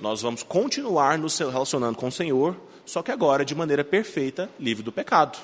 nós 0.00 0.22
vamos 0.22 0.42
continuar 0.42 1.18
nos 1.18 1.38
relacionando 1.38 1.96
com 1.96 2.08
o 2.08 2.12
Senhor, 2.12 2.56
só 2.84 3.02
que 3.02 3.10
agora 3.10 3.44
de 3.44 3.54
maneira 3.54 3.84
perfeita, 3.84 4.50
livre 4.58 4.82
do 4.82 4.92
pecado. 4.92 5.38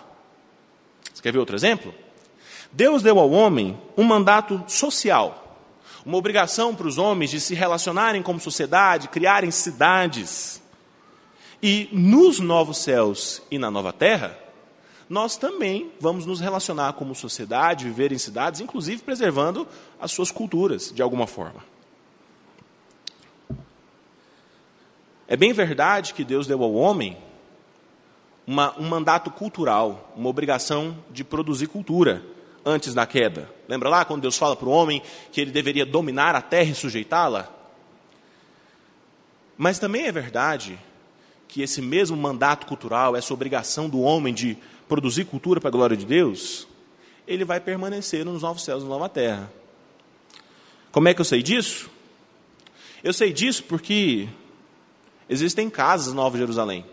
Você 1.15 1.23
quer 1.23 1.33
ver 1.33 1.39
outro 1.39 1.55
exemplo? 1.55 1.95
Deus 2.73 3.01
deu 3.01 3.21
ao 3.21 3.31
homem 3.31 3.81
um 3.97 4.03
mandato 4.03 4.63
social, 4.67 5.61
uma 6.05 6.17
obrigação 6.17 6.75
para 6.75 6.89
os 6.89 6.99
homens 6.99 7.31
de 7.31 7.41
se 7.41 7.55
relacionarem 7.55 8.21
como 8.21 8.41
sociedade, 8.41 9.09
criarem 9.09 9.53
cidades. 9.53 10.61
E 11.63 11.89
nos 11.93 12.41
novos 12.41 12.79
céus 12.79 13.41
e 13.49 13.59
na 13.59 13.71
nova 13.71 13.93
terra, 13.93 14.37
nós 15.09 15.37
também 15.37 15.93
vamos 16.01 16.27
nos 16.27 16.41
relacionar 16.41 16.95
como 16.95 17.15
sociedade, 17.15 17.85
viver 17.85 18.11
em 18.11 18.19
cidades, 18.19 18.61
inclusive 18.61 19.03
preservando 19.03 19.69
as 20.01 20.11
suas 20.11 20.33
culturas, 20.33 20.91
de 20.93 21.01
alguma 21.01 21.29
forma. 21.29 21.65
É 25.29 25.37
bem 25.37 25.53
verdade 25.53 26.13
que 26.13 26.25
Deus 26.25 26.47
deu 26.47 26.63
ao 26.63 26.75
homem 26.75 27.17
uma, 28.47 28.79
um 28.79 28.89
mandato 28.89 29.31
cultural, 29.31 30.13
uma 30.17 30.29
obrigação 30.29 30.97
de 31.11 31.25
produzir 31.25 31.67
cultura 31.67 32.23
antes 32.65 32.95
da 32.95 33.07
queda. 33.07 33.51
Lembra 33.69 33.89
lá 33.89 34.05
quando 34.05 34.23
Deus 34.23 34.37
fala 34.37 34.57
para 34.57 34.69
o 34.69 34.73
homem 34.73 35.03
que 35.33 35.41
ele 35.41 35.51
deveria 35.51 35.85
dominar 35.87 36.35
a 36.35 36.43
terra 36.43 36.71
e 36.71 36.75
sujeitá-la? 36.75 37.49
Mas 39.57 39.79
também 39.79 40.07
é 40.07 40.13
verdade 40.13 40.79
que 41.47 41.63
esse 41.63 41.81
mesmo 41.81 42.17
mandato 42.17 42.67
cultural, 42.67 43.15
essa 43.15 43.33
obrigação 43.33 43.89
do 43.89 44.01
homem 44.01 44.35
de 44.35 44.59
produzir 44.89 45.25
cultura 45.25 45.61
para 45.61 45.69
a 45.69 45.73
glória 45.73 45.97
de 45.97 46.05
Deus, 46.05 46.67
ele 47.27 47.45
vai 47.45 47.61
permanecer 47.61 48.25
nos 48.25 48.43
novos 48.43 48.65
céus 48.65 48.83
e 48.83 48.85
na 48.85 48.91
nova 48.91 49.09
terra. 49.09 49.51
Como 50.91 51.09
é 51.09 51.15
que 51.15 51.21
eu 51.21 51.25
sei 51.25 51.43
disso? 51.43 51.91
Eu 53.03 53.13
sei 53.13 53.33
disso 53.33 53.65
porque 53.65 54.29
existem 55.29 55.69
casas 55.69 56.09
na 56.09 56.23
Nova 56.23 56.39
Jerusalém. 56.39 56.85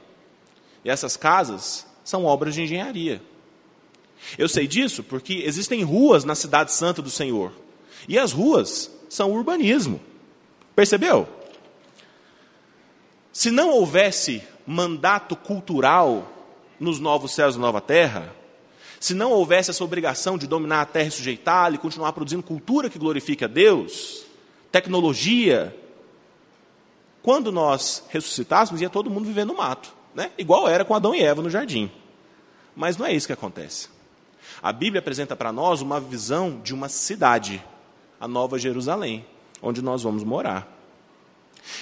E 0.84 0.90
essas 0.90 1.16
casas 1.16 1.86
são 2.04 2.26
obras 2.26 2.56
de 2.56 2.64
engenharia. 2.64 3.22
Eu 4.38 4.48
sei 4.48 4.68
disso 4.68 5.04
porque 5.04 5.44
existem 5.46 5.84
ruas 5.84 6.24
na 6.24 6.36
cidade 6.36 6.72
santa 6.72 7.02
do 7.02 7.10
Senhor. 7.10 7.52
E 8.08 8.18
as 8.18 8.32
ruas 8.32 8.92
são 9.10 9.32
urbanismo. 9.32 10.02
Percebeu? 10.76 11.28
Se 13.34 13.50
não 13.50 13.70
houvesse 13.70 14.44
mandato 14.66 15.36
cultural 15.36 16.32
nos 16.80 17.00
novos 17.00 17.34
céus 17.34 17.56
e 17.56 17.60
nova 17.60 17.80
terra, 17.80 18.34
se 19.00 19.14
não 19.14 19.32
houvesse 19.32 19.72
essa 19.72 19.84
obrigação 19.84 20.38
de 20.38 20.48
dominar 20.48 20.82
a 20.82 20.86
terra 20.86 21.08
e 21.08 21.12
sujeitá-la 21.12 21.76
e 21.76 21.80
continuar 21.80 22.14
produzindo 22.14 22.44
cultura 22.44 22.90
que 22.90 23.00
glorifique 23.00 23.44
a 23.44 23.48
Deus, 23.48 24.26
tecnologia, 24.72 25.76
quando 27.22 27.52
nós 27.52 28.04
ressuscitássemos, 28.10 28.82
ia 28.82 28.90
todo 28.90 29.10
mundo 29.10 29.26
viver 29.26 29.46
no 29.46 29.56
mato, 29.56 29.94
né? 30.14 30.32
igual 30.38 30.68
era 30.68 30.86
com 30.86 30.94
Adão 30.94 31.16
e 31.16 31.22
Eva 31.22 31.42
no 31.42 31.50
jardim. 31.50 31.92
Mas 32.76 32.98
não 32.98 33.06
é 33.06 33.14
isso 33.14 33.28
que 33.28 33.34
acontece. 33.34 33.90
A 34.62 34.72
Bíblia 34.72 35.00
apresenta 35.00 35.36
para 35.36 35.52
nós 35.52 35.82
uma 35.82 36.00
visão 36.00 36.60
de 36.64 36.74
uma 36.74 36.90
cidade, 36.90 37.64
a 38.20 38.28
Nova 38.28 38.58
Jerusalém, 38.58 39.26
onde 39.62 39.82
nós 39.82 40.04
vamos 40.04 40.24
morar. 40.24 40.68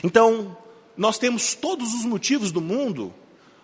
Então, 0.04 0.56
nós 0.96 1.18
temos 1.18 1.56
todos 1.56 1.94
os 1.94 2.06
motivos 2.06 2.52
do 2.52 2.62
mundo 2.62 3.14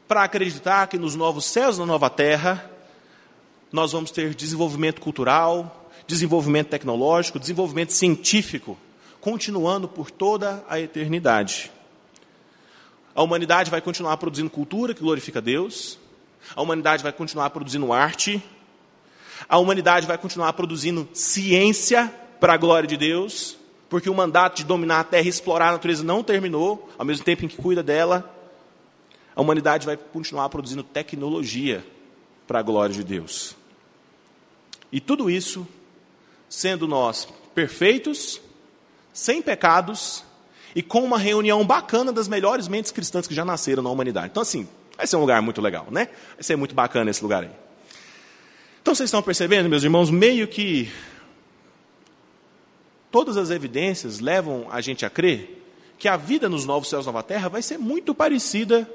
para 0.07 0.23
acreditar 0.23 0.87
que 0.87 0.97
nos 0.97 1.15
novos 1.15 1.45
céus 1.45 1.77
na 1.77 1.85
nova 1.85 2.09
terra 2.09 2.71
nós 3.71 3.91
vamos 3.91 4.11
ter 4.11 4.33
desenvolvimento 4.33 5.01
cultural, 5.01 5.89
desenvolvimento 6.07 6.69
tecnológico, 6.69 7.39
desenvolvimento 7.39 7.91
científico, 7.91 8.77
continuando 9.19 9.87
por 9.87 10.11
toda 10.11 10.63
a 10.69 10.79
eternidade. 10.79 11.71
A 13.15 13.23
humanidade 13.23 13.71
vai 13.71 13.79
continuar 13.79 14.17
produzindo 14.17 14.49
cultura 14.49 14.93
que 14.93 15.01
glorifica 15.01 15.41
Deus, 15.41 15.97
a 16.53 16.61
humanidade 16.61 17.01
vai 17.01 17.13
continuar 17.13 17.49
produzindo 17.49 17.93
arte, 17.93 18.43
a 19.47 19.57
humanidade 19.57 20.05
vai 20.05 20.17
continuar 20.17 20.51
produzindo 20.51 21.07
ciência 21.13 22.13
para 22.41 22.53
a 22.53 22.57
glória 22.57 22.87
de 22.87 22.97
Deus, 22.97 23.57
porque 23.89 24.09
o 24.09 24.13
mandato 24.13 24.57
de 24.57 24.65
dominar 24.65 24.99
a 24.99 25.03
terra 25.05 25.25
e 25.25 25.29
explorar 25.29 25.69
a 25.69 25.71
natureza 25.71 26.03
não 26.03 26.21
terminou, 26.21 26.89
ao 26.97 27.05
mesmo 27.05 27.23
tempo 27.23 27.45
em 27.45 27.47
que 27.47 27.55
cuida 27.55 27.81
dela. 27.81 28.29
A 29.33 29.41
humanidade 29.41 29.85
vai 29.85 29.95
continuar 29.95 30.49
produzindo 30.49 30.83
tecnologia 30.83 31.85
para 32.45 32.59
a 32.59 32.63
glória 32.63 32.93
de 32.93 33.03
Deus. 33.03 33.55
E 34.91 34.99
tudo 34.99 35.29
isso 35.29 35.65
sendo 36.49 36.87
nós 36.87 37.27
perfeitos, 37.53 38.41
sem 39.13 39.41
pecados 39.41 40.23
e 40.75 40.83
com 40.83 41.03
uma 41.03 41.17
reunião 41.17 41.65
bacana 41.65 42.11
das 42.11 42.27
melhores 42.27 42.67
mentes 42.67 42.91
cristãs 42.91 43.25
que 43.25 43.33
já 43.33 43.45
nasceram 43.45 43.81
na 43.81 43.89
humanidade. 43.89 44.27
Então, 44.27 44.43
assim, 44.43 44.67
vai 44.97 45.07
ser 45.07 45.15
um 45.15 45.21
lugar 45.21 45.41
muito 45.41 45.61
legal, 45.61 45.87
né? 45.89 46.09
Vai 46.33 46.43
ser 46.43 46.57
muito 46.57 46.75
bacana 46.75 47.09
esse 47.09 47.23
lugar 47.23 47.43
aí. 47.43 47.51
Então, 48.81 48.93
vocês 48.93 49.07
estão 49.07 49.21
percebendo, 49.21 49.69
meus 49.69 49.83
irmãos, 49.83 50.11
meio 50.11 50.47
que 50.49 50.91
todas 53.09 53.37
as 53.37 53.49
evidências 53.49 54.19
levam 54.19 54.67
a 54.69 54.81
gente 54.81 55.05
a 55.05 55.09
crer 55.09 55.63
que 55.97 56.09
a 56.09 56.17
vida 56.17 56.49
nos 56.49 56.65
novos 56.65 56.89
céus 56.89 57.05
nova 57.05 57.23
terra 57.23 57.47
vai 57.47 57.61
ser 57.61 57.77
muito 57.77 58.13
parecida 58.13 58.87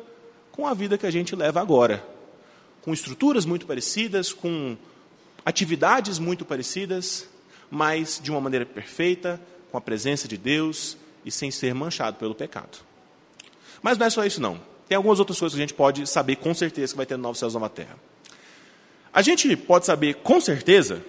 com 0.52 0.66
a 0.66 0.74
vida 0.74 0.98
que 0.98 1.06
a 1.06 1.10
gente 1.10 1.34
leva 1.34 1.62
agora, 1.62 2.06
com 2.82 2.92
estruturas 2.92 3.46
muito 3.46 3.64
parecidas, 3.64 4.34
com 4.34 4.76
atividades 5.46 6.18
muito 6.18 6.44
parecidas, 6.44 7.26
mas 7.70 8.20
de 8.22 8.30
uma 8.30 8.40
maneira 8.40 8.66
perfeita, 8.66 9.40
com 9.70 9.78
a 9.78 9.80
presença 9.80 10.28
de 10.28 10.36
Deus 10.36 10.98
e 11.24 11.30
sem 11.30 11.50
ser 11.50 11.74
manchado 11.74 12.16
pelo 12.16 12.34
pecado. 12.34 12.78
Mas 13.82 13.98
não 13.98 14.06
é 14.06 14.10
só 14.10 14.24
isso 14.24 14.40
não. 14.40 14.60
Tem 14.88 14.96
algumas 14.96 15.18
outras 15.18 15.38
coisas 15.38 15.54
que 15.56 15.62
a 15.62 15.66
gente 15.66 15.74
pode 15.74 16.06
saber 16.06 16.36
com 16.36 16.52
certeza 16.52 16.92
que 16.92 16.96
vai 16.96 17.06
ter 17.06 17.16
no 17.16 17.22
Novo 17.22 17.38
Céus 17.38 17.52
e 17.52 17.54
Nova 17.54 17.68
Terra. 17.68 17.96
A 19.12 19.22
gente 19.22 19.56
pode 19.56 19.86
saber 19.86 20.14
com 20.16 20.40
certeza 20.40 21.04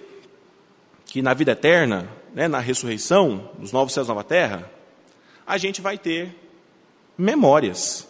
que 1.04 1.20
na 1.20 1.34
vida 1.34 1.52
eterna, 1.52 2.08
né, 2.32 2.48
na 2.48 2.58
ressurreição, 2.58 3.50
nos 3.58 3.70
novos 3.70 3.92
céus 3.92 4.06
e 4.06 4.08
nova 4.08 4.24
terra, 4.24 4.70
a 5.46 5.58
gente 5.58 5.82
vai 5.82 5.98
ter 5.98 6.34
memórias 7.18 8.08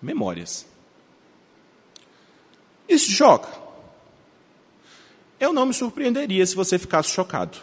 memórias. 0.00 0.66
Isso 2.88 3.06
te 3.06 3.12
choca? 3.12 3.50
Eu 5.38 5.52
não 5.52 5.66
me 5.66 5.74
surpreenderia 5.74 6.44
se 6.46 6.54
você 6.54 6.78
ficasse 6.78 7.10
chocado. 7.10 7.58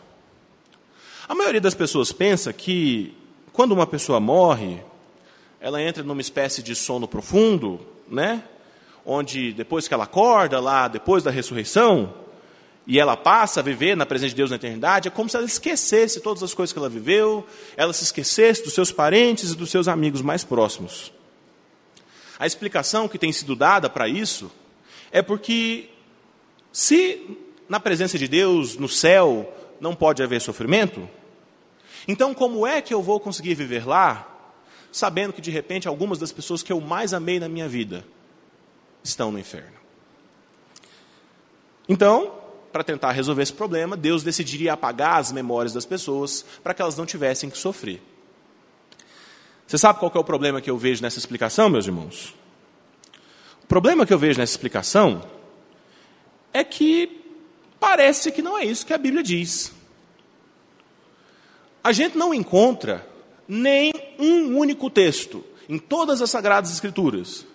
A 1.28 1.34
maioria 1.34 1.60
das 1.60 1.73
pessoas 1.73 2.12
pensa 2.12 2.54
que 2.54 3.17
quando 3.58 3.72
uma 3.72 3.88
pessoa 3.88 4.20
morre, 4.20 4.78
ela 5.60 5.82
entra 5.82 6.04
numa 6.04 6.22
espécie 6.22 6.62
de 6.62 6.76
sono 6.76 7.08
profundo, 7.08 7.80
né? 8.08 8.43
Onde 9.04 9.52
depois 9.52 9.88
que 9.88 9.96
ela 9.96 10.04
acorda 10.04 10.60
lá, 10.60 10.88
depois 10.88 11.24
da 11.24 11.32
ressurreição, 11.32 12.13
e 12.86 13.00
ela 13.00 13.17
passa 13.17 13.60
a 13.60 13.63
viver 13.63 13.98
na 13.98 14.06
presença 14.06 14.30
de 14.30 14.36
Deus 14.36 14.52
na 14.52 14.58
eternidade, 14.58 15.08
é 15.08 15.12
como 15.12 15.28
se 15.28 15.36
ela 15.36 15.46
esquecesse 15.48 16.22
todas 16.22 16.43
as 16.43 16.54
coisas 16.54 16.72
que 16.72 16.78
ela 16.78 16.88
viveu, 16.88 17.48
ela 17.76 17.91
se 17.93 18.04
esquecesse 18.04 18.63
dos 18.63 18.76
seus 18.76 18.91
parentes 18.91 19.50
e 19.50 19.56
dos 19.56 19.72
seus 19.72 19.88
amigos 19.88 20.22
mais 20.22 20.43
próximos. 20.43 21.12
A 22.38 22.46
explicação 22.46 23.08
que 23.08 23.17
tem 23.17 23.32
sido 23.32 23.56
dada 23.56 23.89
para 23.89 24.08
isso 24.08 24.52
é 25.12 25.24
porque, 25.24 25.89
se 26.72 27.39
na 27.67 27.80
presença 27.80 28.20
de 28.20 28.28
Deus, 28.28 28.78
no 28.78 28.88
céu, 28.88 29.52
não 29.82 29.96
pode 29.96 30.22
haver 30.22 30.41
sofrimento, 30.41 31.10
então 32.08 32.34
como 32.34 32.65
é 32.65 32.82
que 32.82 32.93
eu 32.93 33.02
vou 33.02 33.20
conseguir 33.20 33.54
viver 33.54 33.86
lá, 33.86 34.28
sabendo 34.91 35.34
que 35.34 35.41
de 35.41 35.52
repente 35.52 35.88
algumas 35.88 36.17
das 36.17 36.32
pessoas 36.32 36.63
que 36.63 36.72
eu 36.72 36.80
mais 36.80 37.13
amei 37.13 37.39
na 37.39 37.50
minha 37.50 37.67
vida 37.67 38.06
estão 39.04 39.32
no 39.32 39.39
inferno? 39.39 39.78
Então, 41.89 42.34
para 42.72 42.84
tentar 42.84 43.12
resolver 43.12 43.43
esse 43.43 43.54
problema, 43.54 43.96
Deus 43.96 44.24
decidiria 44.24 44.74
apagar 44.74 45.20
as 45.20 45.32
memórias 45.32 45.74
das 45.74 45.86
pessoas 45.86 46.46
para 46.63 46.74
que 46.74 46.82
elas 46.82 46.98
não 46.98 47.06
tivessem 47.06 47.50
que 47.50 47.58
sofrer. 47.58 48.02
Você 49.65 49.78
sabe 49.78 50.00
qual 50.00 50.12
é 50.13 50.20
o 50.20 50.24
problema 50.24 50.62
que 50.62 50.70
eu 50.70 50.78
vejo 50.78 51.02
nessa 51.02 51.20
explicação, 51.20 51.70
meus 51.70 51.86
irmãos? 51.86 52.34
O 53.63 53.67
problema 53.67 54.06
que 54.06 54.13
eu 54.13 54.20
vejo 54.20 54.39
nessa 54.39 54.54
explicação 54.54 55.22
é 56.54 56.63
que 56.63 57.22
parece 57.80 58.32
que 58.32 58.41
não 58.41 58.58
é 58.58 58.63
isso 58.63 58.86
que 58.86 58.93
a 58.93 58.98
Bíblia 58.98 59.22
diz. 59.22 59.74
A 61.88 61.93
gente 61.93 62.17
não 62.17 62.34
encontra 62.34 63.08
nem 63.47 63.93
um 64.19 64.58
único 64.58 64.89
texto 64.89 65.41
em 65.69 65.80
todas 65.80 66.21
as 66.21 66.30
Sagradas 66.30 66.69
Escrituras 66.69 67.47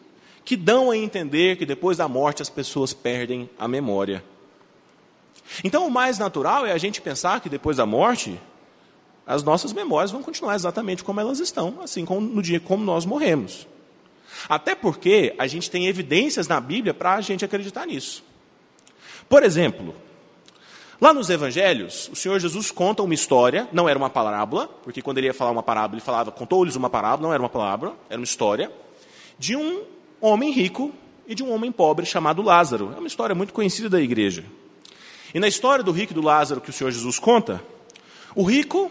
que 0.42 0.56
dão 0.56 0.90
a 0.90 0.96
entender 0.96 1.58
que 1.58 1.66
depois 1.66 1.98
da 1.98 2.08
morte 2.08 2.40
as 2.40 2.48
pessoas 2.48 2.94
perdem 2.94 3.50
a 3.58 3.68
memória. 3.68 4.24
Então, 5.62 5.86
o 5.86 5.90
mais 5.90 6.18
natural 6.18 6.64
é 6.64 6.72
a 6.72 6.78
gente 6.78 7.02
pensar 7.02 7.42
que 7.42 7.50
depois 7.50 7.76
da 7.76 7.84
morte 7.84 8.40
as 9.26 9.42
nossas 9.42 9.74
memórias 9.74 10.10
vão 10.10 10.22
continuar 10.22 10.54
exatamente 10.54 11.04
como 11.04 11.20
elas 11.20 11.38
estão, 11.38 11.82
assim 11.82 12.06
como 12.06 12.22
no 12.22 12.40
dia 12.40 12.58
como 12.58 12.82
nós 12.82 13.04
morremos. 13.04 13.68
Até 14.48 14.74
porque 14.74 15.34
a 15.38 15.46
gente 15.46 15.70
tem 15.70 15.88
evidências 15.88 16.48
na 16.48 16.58
Bíblia 16.58 16.94
para 16.94 17.16
a 17.16 17.20
gente 17.20 17.44
acreditar 17.44 17.86
nisso. 17.86 18.24
Por 19.28 19.42
exemplo, 19.42 19.94
lá 21.02 21.12
nos 21.12 21.28
Evangelhos, 21.28 22.08
o 22.12 22.14
Senhor 22.14 22.38
Jesus 22.38 22.70
conta 22.70 23.02
uma 23.02 23.12
história, 23.12 23.68
não 23.72 23.88
era 23.88 23.98
uma 23.98 24.08
parábola, 24.08 24.68
porque 24.84 25.02
quando 25.02 25.18
ele 25.18 25.26
ia 25.26 25.34
falar 25.34 25.50
uma 25.50 25.62
parábola, 25.62 25.98
ele 25.98 26.04
falava, 26.04 26.30
contou-lhes 26.30 26.76
uma 26.76 26.88
parábola, 26.88 27.26
não 27.26 27.34
era 27.34 27.42
uma 27.42 27.48
parábola, 27.48 27.96
era 28.08 28.20
uma 28.20 28.24
história, 28.24 28.70
de 29.36 29.56
um 29.56 29.82
homem 30.20 30.52
rico 30.52 30.92
e 31.26 31.34
de 31.34 31.42
um 31.42 31.52
homem 31.52 31.72
pobre 31.72 32.06
chamado 32.06 32.40
Lázaro. 32.40 32.92
É 32.94 33.00
uma 33.00 33.08
história 33.08 33.34
muito 33.34 33.52
conhecida 33.52 33.88
da 33.88 34.00
igreja. 34.00 34.44
E 35.34 35.40
na 35.40 35.48
história 35.48 35.82
do 35.82 35.90
rico 35.90 36.12
e 36.12 36.14
do 36.14 36.22
Lázaro 36.22 36.60
que 36.60 36.70
o 36.70 36.72
Senhor 36.72 36.92
Jesus 36.92 37.18
conta, 37.18 37.60
o 38.32 38.44
rico 38.44 38.88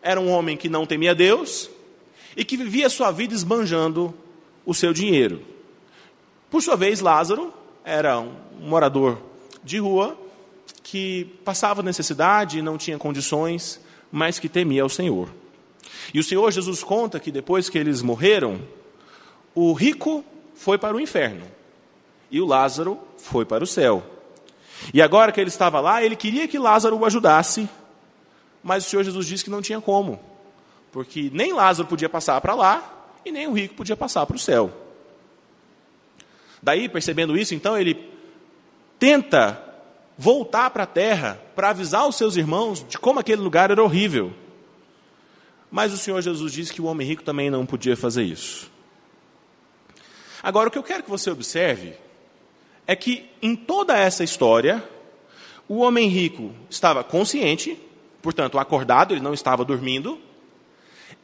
era 0.00 0.18
um 0.18 0.30
homem 0.30 0.56
que 0.56 0.70
não 0.70 0.86
temia 0.86 1.14
Deus 1.14 1.68
e 2.34 2.46
que 2.46 2.56
vivia 2.56 2.88
sua 2.88 3.10
vida 3.10 3.34
esbanjando 3.34 4.14
o 4.64 4.72
seu 4.72 4.94
dinheiro. 4.94 5.42
Por 6.50 6.62
sua 6.62 6.76
vez, 6.76 7.00
Lázaro 7.00 7.52
era 7.84 8.18
um 8.18 8.32
morador 8.58 9.18
de 9.62 9.76
rua 9.76 10.16
que 10.92 11.24
passava 11.42 11.82
necessidade 11.82 12.58
e 12.58 12.62
não 12.62 12.76
tinha 12.76 12.98
condições, 12.98 13.80
mas 14.10 14.38
que 14.38 14.46
temia 14.46 14.82
ao 14.82 14.90
Senhor. 14.90 15.30
E 16.12 16.20
o 16.20 16.22
Senhor 16.22 16.50
Jesus 16.50 16.84
conta 16.84 17.18
que 17.18 17.30
depois 17.32 17.70
que 17.70 17.78
eles 17.78 18.02
morreram, 18.02 18.60
o 19.54 19.72
rico 19.72 20.22
foi 20.54 20.76
para 20.76 20.94
o 20.94 21.00
inferno 21.00 21.46
e 22.30 22.42
o 22.42 22.44
Lázaro 22.44 23.00
foi 23.16 23.46
para 23.46 23.64
o 23.64 23.66
céu. 23.66 24.02
E 24.92 25.00
agora 25.00 25.32
que 25.32 25.40
ele 25.40 25.48
estava 25.48 25.80
lá, 25.80 26.04
ele 26.04 26.14
queria 26.14 26.46
que 26.46 26.58
Lázaro 26.58 26.98
o 26.98 27.06
ajudasse, 27.06 27.66
mas 28.62 28.84
o 28.86 28.90
Senhor 28.90 29.02
Jesus 29.02 29.26
disse 29.26 29.44
que 29.44 29.50
não 29.50 29.62
tinha 29.62 29.80
como, 29.80 30.20
porque 30.92 31.30
nem 31.32 31.54
Lázaro 31.54 31.88
podia 31.88 32.10
passar 32.10 32.38
para 32.42 32.54
lá 32.54 33.08
e 33.24 33.32
nem 33.32 33.46
o 33.46 33.54
rico 33.54 33.76
podia 33.76 33.96
passar 33.96 34.26
para 34.26 34.36
o 34.36 34.38
céu. 34.38 34.70
Daí, 36.62 36.86
percebendo 36.86 37.34
isso, 37.34 37.54
então 37.54 37.78
ele 37.78 38.12
tenta 38.98 39.71
voltar 40.16 40.70
para 40.70 40.84
a 40.84 40.86
terra 40.86 41.40
para 41.54 41.70
avisar 41.70 42.06
os 42.08 42.16
seus 42.16 42.36
irmãos 42.36 42.84
de 42.88 42.98
como 42.98 43.20
aquele 43.20 43.42
lugar 43.42 43.70
era 43.70 43.82
horrível. 43.82 44.32
Mas 45.70 45.92
o 45.92 45.98
Senhor 45.98 46.20
Jesus 46.20 46.52
disse 46.52 46.72
que 46.72 46.82
o 46.82 46.84
homem 46.84 47.06
rico 47.06 47.22
também 47.22 47.50
não 47.50 47.64
podia 47.64 47.96
fazer 47.96 48.22
isso. 48.22 48.70
Agora, 50.42 50.68
o 50.68 50.72
que 50.72 50.78
eu 50.78 50.82
quero 50.82 51.02
que 51.02 51.10
você 51.10 51.30
observe 51.30 51.94
é 52.86 52.94
que 52.94 53.30
em 53.40 53.56
toda 53.56 53.96
essa 53.96 54.24
história, 54.24 54.82
o 55.68 55.78
homem 55.78 56.08
rico 56.08 56.52
estava 56.68 57.02
consciente 57.02 57.78
portanto, 58.22 58.58
acordado, 58.58 59.12
ele 59.12 59.20
não 59.20 59.34
estava 59.34 59.64
dormindo, 59.64 60.18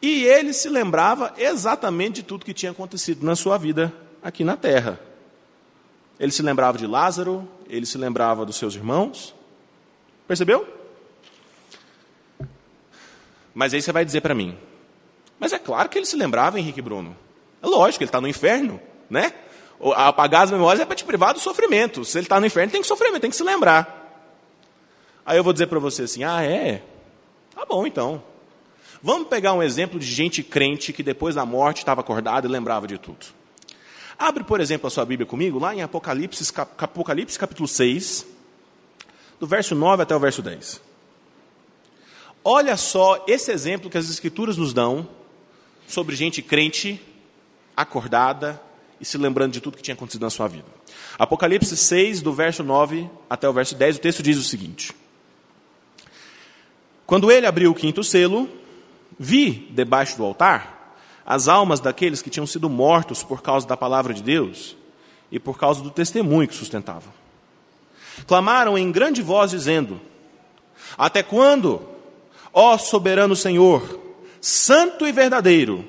e 0.03 0.25
ele 0.25 0.53
se 0.53 0.69
lembrava 0.69 1.33
exatamente 1.39 2.17
de 2.17 2.23
tudo 2.25 2.45
que 2.45 2.53
tinha 2.53 2.73
acontecido 2.73 3.25
na 3.25 3.37
sua 3.37 3.57
vida 3.57 3.93
aqui 4.23 4.45
na 4.45 4.57
terra. 4.57 5.01
Ele 6.19 6.33
se 6.33 6.43
lembrava 6.43 6.77
de 6.77 6.87
Lázaro, 6.87 7.49
ele 7.69 7.87
se 7.87 7.99
lembrava 7.99 8.45
dos 8.45 8.57
seus 8.57 8.75
irmãos. 8.75 9.35
Percebeu? 10.27 10.67
Mas 13.55 13.75
aí 13.75 13.83
você 13.83 13.93
vai 13.93 14.05
dizer 14.05 14.21
para 14.21 14.35
mim, 14.35 14.57
mas 15.39 15.53
é 15.53 15.59
claro 15.59 15.89
que 15.89 15.99
ele 15.99 16.07
se 16.07 16.17
lembrava, 16.17 16.59
Henrique 16.59 16.83
Bruno. 16.83 17.17
É 17.63 17.67
lógico, 17.67 18.03
ele 18.03 18.09
está 18.09 18.21
no 18.21 18.29
inferno, 18.29 18.81
né? 19.11 19.33
Apagar 19.95 20.43
as 20.43 20.51
memórias 20.51 20.81
é 20.81 20.85
para 20.85 20.97
te 20.97 21.05
privar 21.05 21.35
do 21.35 21.41
sofrimento. 21.41 22.05
Se 22.05 22.19
ele 22.19 22.27
está 22.27 22.41
no 22.41 22.47
inferno, 22.47 22.73
tem 22.73 22.81
que 22.81 22.87
sofrer, 22.87 23.19
tem 23.21 23.31
que 23.31 23.37
se 23.37 23.45
lembrar. 23.45 23.97
Aí 25.25 25.37
eu 25.37 25.45
vou 25.45 25.53
dizer 25.53 25.67
para 25.67 25.79
você 25.79 26.03
assim: 26.03 26.25
ah, 26.25 26.43
é? 26.43 26.83
Tá 27.55 27.65
bom 27.65 27.87
então. 27.87 28.23
Vamos 29.03 29.29
pegar 29.29 29.53
um 29.53 29.63
exemplo 29.63 29.99
de 29.99 30.07
gente 30.07 30.43
crente 30.43 30.93
que 30.93 31.03
depois 31.03 31.35
da 31.37 31.47
morte 31.47 31.79
estava 31.79 32.01
acordada 32.01 32.47
e 32.47 32.51
lembrava 32.51 32.87
de 32.87 32.99
tudo. 32.99 33.27
Abre, 34.19 34.43
por 34.43 34.61
exemplo, 34.61 34.89
a 34.89 34.91
sua 34.91 35.05
Bíblia 35.05 35.27
comigo, 35.27 35.61
lá 35.61 35.73
em 35.73 35.81
Apocalipse, 35.81 36.53
Apocalipse 36.57 37.39
capítulo 37.39 37.69
6, 37.69 38.27
do 39.39 39.47
verso 39.47 39.77
9 39.77 40.03
até 40.03 40.17
o 40.17 40.19
verso 40.19 40.43
10. 40.43 40.83
Olha 42.45 42.77
só 42.77 43.25
esse 43.29 43.53
exemplo 43.53 43.89
que 43.89 43.97
as 43.97 44.11
Escrituras 44.11 44.57
nos 44.57 44.73
dão 44.73 45.09
sobre 45.87 46.17
gente 46.17 46.43
crente, 46.43 47.01
acordada 47.77 48.61
e 49.01 49.05
se 49.05 49.17
lembrando 49.17 49.53
de 49.53 49.61
tudo 49.61 49.77
que 49.77 49.83
tinha 49.83 49.95
acontecido 49.95 50.23
na 50.23 50.31
sua 50.31 50.49
vida. 50.49 50.67
Apocalipse 51.17 51.77
6, 51.77 52.21
do 52.21 52.33
verso 52.33 52.65
9 52.65 53.09
até 53.31 53.49
o 53.49 53.53
verso 53.53 53.77
10, 53.77 53.99
o 53.99 54.01
texto 54.01 54.21
diz 54.21 54.37
o 54.37 54.43
seguinte. 54.43 54.93
Quando 57.07 57.31
ele 57.31 57.47
abriu 57.47 57.71
o 57.71 57.75
quinto 57.75 58.03
selo, 58.03 58.49
vi 59.17 59.69
debaixo 59.71 60.17
do 60.17 60.25
altar 60.25 60.78
as 61.29 61.47
almas 61.47 61.79
daqueles 61.79 62.23
que 62.23 62.31
tinham 62.31 62.47
sido 62.47 62.71
mortos 62.71 63.23
por 63.23 63.43
causa 63.43 63.67
da 63.67 63.77
palavra 63.77 64.15
de 64.15 64.23
Deus 64.23 64.75
e 65.31 65.39
por 65.39 65.59
causa 65.59 65.83
do 65.83 65.91
testemunho 65.91 66.49
que 66.49 66.55
sustentavam. 66.55 67.13
Clamaram 68.27 68.79
em 68.79 68.91
grande 68.91 69.21
voz, 69.21 69.51
dizendo: 69.51 70.01
Até 70.97 71.23
quando, 71.23 71.87
ó 72.51 72.79
soberano 72.79 73.37
Senhor, 73.37 74.01
santo 74.41 75.07
e 75.07 75.13
verdadeiro, 75.13 75.87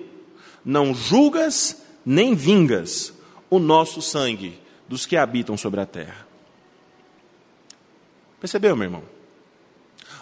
não 0.64 0.94
julgas 0.94 1.84
nem 2.06 2.36
vingas 2.36 3.14
o 3.50 3.60
nosso 3.60 4.02
sangue 4.02 4.60
dos 4.90 5.06
que 5.06 5.16
habitam 5.16 5.56
sobre 5.56 5.80
a 5.80 5.86
terra? 5.86 6.28
Percebeu, 8.42 8.76
meu 8.76 8.88
irmão? 8.88 9.04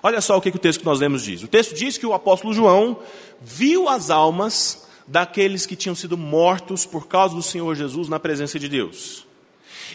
Olha 0.04 0.22
só 0.22 0.38
o 0.38 0.42
que, 0.42 0.50
o 0.50 0.60
texto 0.60 0.82
que 0.82 0.86
nós 0.86 1.00
lemos 1.00 1.24
diz. 1.24 1.42
O 1.42 1.48
texto 1.48 1.74
diz 1.74 1.98
que 1.98 2.06
o 2.06 2.14
apóstolo 2.14 2.54
João 2.54 3.00
viu 3.42 3.90
as 3.90 4.12
almas 4.12 4.86
daqueles 5.08 5.66
que 5.66 5.76
tinham 5.76 5.96
sido 5.96 6.18
mortos 6.18 6.86
por 6.86 7.08
causa 7.08 7.34
do 7.34 7.42
Senhor 7.42 7.74
Jesus 7.76 8.10
na 8.10 8.20
presença 8.20 8.60
de 8.60 8.68
Deus. 8.68 9.26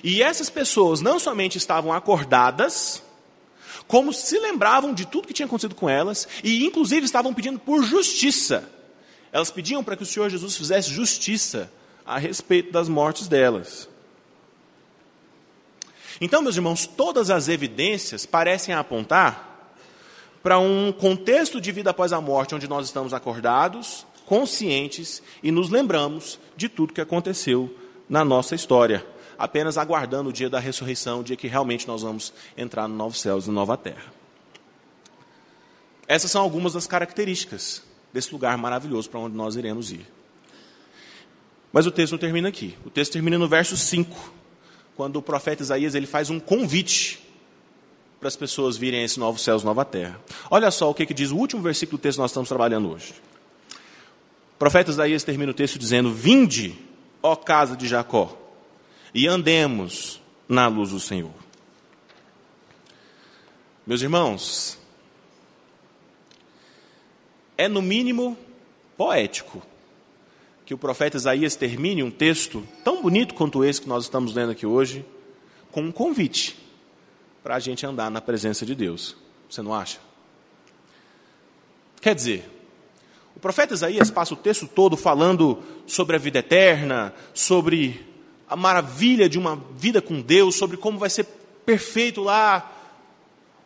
E 0.02 0.22
essas 0.22 0.48
pessoas 0.48 1.00
não 1.00 1.18
somente 1.18 1.58
estavam 1.58 1.92
acordadas, 1.92 3.02
como 3.86 4.12
se 4.12 4.38
lembravam 4.38 4.94
de 4.94 5.06
tudo 5.06 5.28
que 5.28 5.34
tinha 5.34 5.46
acontecido 5.46 5.74
com 5.74 5.88
elas, 5.88 6.26
e 6.42 6.64
inclusive 6.64 7.04
estavam 7.04 7.34
pedindo 7.34 7.58
por 7.58 7.84
justiça. 7.84 8.68
Elas 9.30 9.50
pediam 9.50 9.84
para 9.84 9.96
que 9.96 10.02
o 10.02 10.06
Senhor 10.06 10.30
Jesus 10.30 10.56
fizesse 10.56 10.90
justiça 10.90 11.70
a 12.06 12.18
respeito 12.18 12.72
das 12.72 12.88
mortes 12.88 13.28
delas. 13.28 13.88
Então, 16.20 16.40
meus 16.40 16.56
irmãos, 16.56 16.86
todas 16.86 17.30
as 17.30 17.48
evidências 17.48 18.24
parecem 18.24 18.74
apontar 18.74 19.74
para 20.42 20.58
um 20.58 20.92
contexto 20.92 21.60
de 21.60 21.70
vida 21.70 21.90
após 21.90 22.12
a 22.12 22.20
morte, 22.20 22.54
onde 22.54 22.68
nós 22.68 22.86
estamos 22.86 23.14
acordados, 23.14 24.06
conscientes 24.32 25.22
e 25.42 25.52
nos 25.52 25.68
lembramos 25.68 26.40
de 26.56 26.66
tudo 26.66 26.94
que 26.94 27.02
aconteceu 27.02 27.70
na 28.08 28.24
nossa 28.24 28.54
história, 28.54 29.06
apenas 29.38 29.76
aguardando 29.76 30.30
o 30.30 30.32
dia 30.32 30.48
da 30.48 30.58
ressurreição, 30.58 31.20
o 31.20 31.22
dia 31.22 31.36
que 31.36 31.48
realmente 31.48 31.86
nós 31.86 32.00
vamos 32.00 32.32
entrar 32.56 32.88
no 32.88 32.96
novo 32.96 33.14
céus 33.14 33.46
e 33.46 33.50
nova 33.50 33.76
terra. 33.76 34.10
Essas 36.08 36.30
são 36.30 36.40
algumas 36.40 36.72
das 36.72 36.86
características 36.86 37.82
desse 38.10 38.32
lugar 38.32 38.56
maravilhoso 38.56 39.10
para 39.10 39.20
onde 39.20 39.36
nós 39.36 39.54
iremos 39.54 39.92
ir. 39.92 40.06
Mas 41.70 41.86
o 41.86 41.90
texto 41.90 42.12
não 42.12 42.18
termina 42.18 42.48
aqui. 42.48 42.74
O 42.86 42.90
texto 42.90 43.12
termina 43.12 43.36
no 43.36 43.46
verso 43.46 43.76
5, 43.76 44.32
quando 44.96 45.16
o 45.16 45.22
profeta 45.22 45.62
Isaías 45.62 45.94
ele 45.94 46.06
faz 46.06 46.30
um 46.30 46.40
convite 46.40 47.22
para 48.18 48.28
as 48.28 48.36
pessoas 48.36 48.78
virem 48.78 49.00
a 49.00 49.04
esse 49.04 49.20
novo 49.20 49.38
céus, 49.38 49.62
nova 49.62 49.84
terra. 49.84 50.18
Olha 50.50 50.70
só 50.70 50.88
o 50.88 50.94
que, 50.94 51.04
que 51.04 51.12
diz 51.12 51.30
o 51.30 51.36
último 51.36 51.60
versículo 51.60 51.98
do 51.98 52.00
texto 52.00 52.16
que 52.16 52.22
nós 52.22 52.30
estamos 52.30 52.48
trabalhando 52.48 52.90
hoje. 52.90 53.12
Profeta 54.62 54.92
Isaías 54.92 55.24
termina 55.24 55.50
o 55.50 55.54
texto 55.54 55.76
dizendo: 55.76 56.14
Vinde, 56.14 56.78
ó 57.20 57.34
casa 57.34 57.76
de 57.76 57.88
Jacó, 57.88 58.38
e 59.12 59.26
andemos 59.26 60.20
na 60.48 60.68
luz 60.68 60.90
do 60.90 61.00
Senhor. 61.00 61.34
Meus 63.84 64.02
irmãos, 64.02 64.78
é 67.58 67.66
no 67.66 67.82
mínimo 67.82 68.38
poético 68.96 69.60
que 70.64 70.72
o 70.72 70.78
profeta 70.78 71.16
Isaías 71.16 71.56
termine 71.56 72.04
um 72.04 72.10
texto 72.12 72.64
tão 72.84 73.02
bonito 73.02 73.34
quanto 73.34 73.64
esse 73.64 73.80
que 73.80 73.88
nós 73.88 74.04
estamos 74.04 74.32
lendo 74.32 74.52
aqui 74.52 74.64
hoje, 74.64 75.04
com 75.72 75.82
um 75.82 75.90
convite 75.90 76.56
para 77.42 77.56
a 77.56 77.58
gente 77.58 77.84
andar 77.84 78.12
na 78.12 78.20
presença 78.20 78.64
de 78.64 78.76
Deus. 78.76 79.16
Você 79.50 79.60
não 79.60 79.74
acha? 79.74 79.98
Quer 82.00 82.14
dizer, 82.14 82.61
o 83.34 83.40
profeta 83.40 83.74
Isaías 83.74 84.10
passa 84.10 84.34
o 84.34 84.36
texto 84.36 84.66
todo 84.66 84.96
falando 84.96 85.58
sobre 85.86 86.16
a 86.16 86.18
vida 86.18 86.38
eterna, 86.38 87.14
sobre 87.34 88.06
a 88.48 88.56
maravilha 88.56 89.28
de 89.28 89.38
uma 89.38 89.56
vida 89.74 90.00
com 90.00 90.20
Deus, 90.20 90.56
sobre 90.56 90.76
como 90.76 90.98
vai 90.98 91.10
ser 91.10 91.26
perfeito 91.64 92.20
lá 92.20 92.72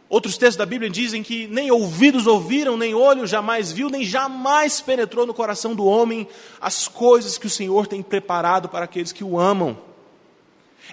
Outros 0.09 0.39
textos 0.39 0.57
da 0.57 0.65
Bíblia 0.67 0.89
dizem 0.89 1.23
que 1.23 1.49
nem 1.49 1.71
ouvidos 1.71 2.29
ouviram, 2.29 2.77
nem 2.77 2.95
olho 2.95 3.27
jamais 3.27 3.73
viu, 3.73 3.91
nem 3.91 4.05
jamais 4.05 4.81
penetrou 4.81 5.27
no 5.27 5.35
coração 5.35 5.75
do 5.75 5.85
homem 5.85 6.29
as 6.61 6.87
coisas 6.87 7.37
que 7.37 7.49
o 7.49 7.51
Senhor 7.51 7.89
tem 7.89 8.03
preparado 8.03 8.69
para 8.69 8.85
aqueles 8.85 9.11
que 9.11 9.25
o 9.25 9.39
amam. 9.39 9.77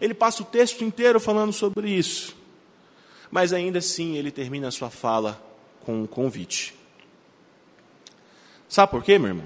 Ele 0.01 0.15
passa 0.15 0.41
o 0.41 0.45
texto 0.45 0.83
inteiro 0.83 1.19
falando 1.19 1.53
sobre 1.53 1.91
isso. 1.91 2.35
Mas 3.29 3.53
ainda 3.53 3.77
assim 3.77 4.15
ele 4.15 4.31
termina 4.31 4.69
a 4.69 4.71
sua 4.71 4.89
fala 4.89 5.39
com 5.85 6.01
um 6.01 6.07
convite. 6.07 6.73
Sabe 8.73 8.89
por 8.89 9.03
quê, 9.03 9.19
meu 9.19 9.27
irmão? 9.27 9.45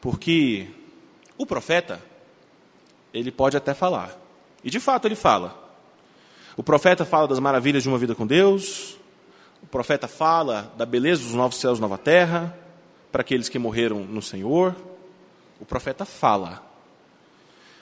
Porque 0.00 0.66
o 1.36 1.46
profeta, 1.46 2.02
ele 3.14 3.30
pode 3.30 3.56
até 3.56 3.72
falar. 3.72 4.18
E 4.64 4.68
de 4.68 4.80
fato 4.80 5.06
ele 5.06 5.14
fala. 5.14 5.56
O 6.56 6.62
profeta 6.64 7.04
fala 7.04 7.28
das 7.28 7.38
maravilhas 7.38 7.84
de 7.84 7.88
uma 7.88 7.96
vida 7.96 8.16
com 8.16 8.26
Deus. 8.26 8.96
O 9.62 9.66
profeta 9.68 10.08
fala 10.08 10.74
da 10.76 10.84
beleza 10.84 11.22
dos 11.22 11.34
novos 11.34 11.56
céus 11.58 11.78
e 11.78 11.80
nova 11.80 11.96
terra 11.96 12.58
para 13.12 13.20
aqueles 13.20 13.48
que 13.48 13.60
morreram 13.60 14.00
no 14.00 14.20
Senhor. 14.20 14.74
O 15.60 15.64
profeta 15.64 16.04
fala. 16.04 16.60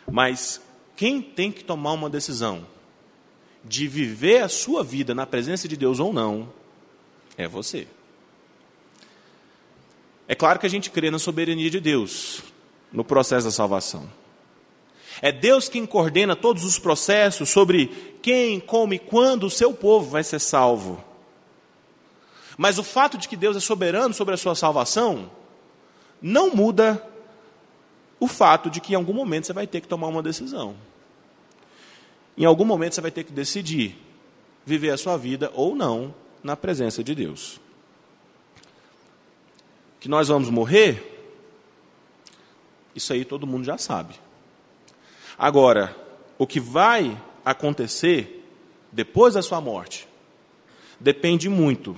Mas 0.06 0.60
quem 0.94 1.22
tem 1.22 1.50
que 1.50 1.64
tomar 1.64 1.92
uma 1.92 2.10
decisão 2.10 2.66
de 3.64 3.88
viver 3.88 4.42
a 4.42 4.48
sua 4.50 4.84
vida 4.84 5.14
na 5.14 5.24
presença 5.24 5.66
de 5.66 5.74
Deus 5.74 6.00
ou 6.00 6.12
não 6.12 6.52
é 7.38 7.48
você. 7.48 7.88
É 10.28 10.34
claro 10.34 10.58
que 10.58 10.66
a 10.66 10.70
gente 10.70 10.90
crê 10.90 11.10
na 11.10 11.18
soberania 11.18 11.70
de 11.70 11.80
Deus 11.80 12.42
no 12.92 13.04
processo 13.04 13.46
da 13.46 13.52
salvação. 13.52 14.10
É 15.22 15.32
Deus 15.32 15.68
quem 15.68 15.86
coordena 15.86 16.36
todos 16.36 16.64
os 16.64 16.78
processos 16.78 17.48
sobre 17.48 17.86
quem, 18.22 18.60
como 18.60 18.92
e 18.92 18.98
quando 18.98 19.44
o 19.44 19.50
seu 19.50 19.72
povo 19.72 20.10
vai 20.10 20.22
ser 20.22 20.40
salvo. 20.40 21.02
Mas 22.56 22.78
o 22.78 22.82
fato 22.82 23.16
de 23.16 23.28
que 23.28 23.36
Deus 23.36 23.56
é 23.56 23.60
soberano 23.60 24.12
sobre 24.14 24.34
a 24.34 24.36
sua 24.36 24.54
salvação 24.54 25.30
não 26.20 26.54
muda 26.54 27.02
o 28.18 28.26
fato 28.26 28.70
de 28.70 28.80
que 28.80 28.92
em 28.92 28.96
algum 28.96 29.12
momento 29.12 29.46
você 29.46 29.52
vai 29.52 29.66
ter 29.66 29.80
que 29.80 29.88
tomar 29.88 30.08
uma 30.08 30.22
decisão. 30.22 30.74
Em 32.36 32.44
algum 32.44 32.64
momento 32.64 32.94
você 32.94 33.00
vai 33.00 33.10
ter 33.10 33.24
que 33.24 33.32
decidir 33.32 33.96
viver 34.64 34.90
a 34.90 34.98
sua 34.98 35.16
vida 35.16 35.50
ou 35.54 35.76
não 35.76 36.14
na 36.42 36.56
presença 36.56 37.04
de 37.04 37.14
Deus. 37.14 37.60
Que 40.00 40.08
nós 40.08 40.28
vamos 40.28 40.50
morrer, 40.50 41.16
isso 42.94 43.12
aí 43.12 43.24
todo 43.24 43.46
mundo 43.46 43.64
já 43.64 43.76
sabe. 43.76 44.14
Agora, 45.38 45.94
o 46.38 46.46
que 46.46 46.58
vai 46.58 47.20
acontecer 47.44 48.44
depois 48.90 49.34
da 49.34 49.42
sua 49.42 49.60
morte 49.60 50.08
depende 50.98 51.48
muito 51.48 51.96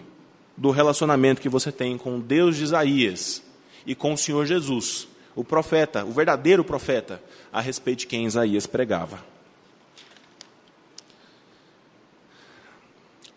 do 0.57 0.71
relacionamento 0.71 1.41
que 1.41 1.49
você 1.49 1.71
tem 1.71 1.97
com 1.97 2.17
o 2.17 2.21
Deus 2.21 2.57
de 2.57 2.65
Isaías 2.65 3.43
e 3.87 3.95
com 3.95 4.13
o 4.13 4.19
Senhor 4.19 4.45
Jesus, 4.45 5.07
o 5.37 5.45
profeta, 5.45 6.05
o 6.05 6.11
verdadeiro 6.11 6.65
profeta, 6.65 7.23
a 7.53 7.61
respeito 7.61 8.01
de 8.01 8.07
quem 8.09 8.27
Isaías 8.27 8.67
pregava. 8.67 9.25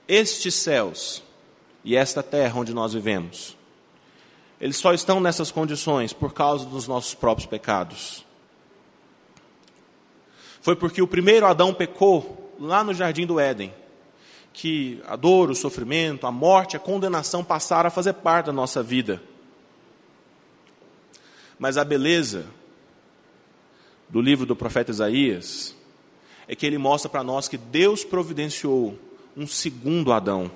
Estes 0.08 0.56
céus 0.56 1.22
e 1.86 1.96
esta 1.96 2.24
terra 2.24 2.60
onde 2.60 2.74
nós 2.74 2.94
vivemos, 2.94 3.56
eles 4.62 4.78
só 4.78 4.94
estão 4.94 5.20
nessas 5.20 5.50
condições 5.50 6.14
por 6.14 6.34
causa 6.34 6.66
dos 6.66 6.88
nossos 6.88 7.16
próprios 7.16 7.48
pecados. 7.48 8.24
Foi 10.62 10.76
porque 10.76 11.02
o 11.02 11.08
primeiro 11.08 11.48
Adão 11.48 11.74
pecou 11.74 12.56
lá 12.60 12.84
no 12.84 12.94
jardim 12.94 13.26
do 13.26 13.40
Éden, 13.40 13.74
que 14.54 15.02
a 15.08 15.16
dor, 15.16 15.50
o 15.50 15.56
sofrimento, 15.56 16.28
a 16.28 16.32
morte, 16.32 16.78
a 16.78 16.80
condenação 16.80 17.44
passaram 17.44 17.88
a 17.88 17.92
fazer 17.92 18.14
parte 18.14 18.46
da 18.46 18.54
nossa 18.54 18.84
vida. 18.84 19.20
Mas 21.58 21.76
a 21.76 21.84
beleza 21.84 22.46
do 24.08 24.22
livro 24.22 24.46
do 24.46 24.56
profeta 24.56 24.92
Isaías 24.92 25.76
é 26.48 26.56
que 26.56 26.68
ele 26.68 26.78
mostra 26.78 27.10
para 27.10 27.24
nós 27.24 27.48
que 27.48 27.58
Deus 27.58 28.04
providenciou 28.04 28.96
um 29.36 29.48
segundo 29.48 30.14
Adão. 30.14 30.52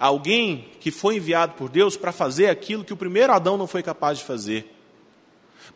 Alguém 0.00 0.66
que 0.80 0.90
foi 0.90 1.16
enviado 1.16 1.52
por 1.52 1.68
Deus 1.68 1.94
para 1.94 2.10
fazer 2.10 2.48
aquilo 2.48 2.82
que 2.82 2.92
o 2.92 2.96
primeiro 2.96 3.34
Adão 3.34 3.58
não 3.58 3.66
foi 3.66 3.82
capaz 3.82 4.18
de 4.18 4.24
fazer 4.24 4.74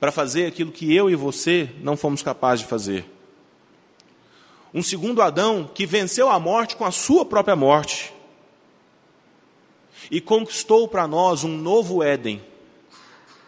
para 0.01 0.11
fazer 0.11 0.47
aquilo 0.47 0.73
que 0.73 0.95
eu 0.95 1.09
e 1.09 1.15
você 1.15 1.71
não 1.81 1.97
fomos 1.97 2.23
capazes 2.23 2.65
de 2.65 2.71
fazer. 2.71 3.05
Um 4.73 4.83
segundo 4.83 5.23
Adão 5.23 5.71
que 5.73 5.87
venceu 5.87 6.29
a 6.29 6.39
morte 6.39 6.75
com 6.75 6.85
a 6.85 6.91
sua 6.91 7.25
própria 7.25 7.55
morte 7.55 8.13
e 10.11 10.21
conquistou 10.21 10.89
para 10.89 11.07
nós 11.07 11.45
um 11.45 11.57
novo 11.57 12.03
Éden, 12.03 12.43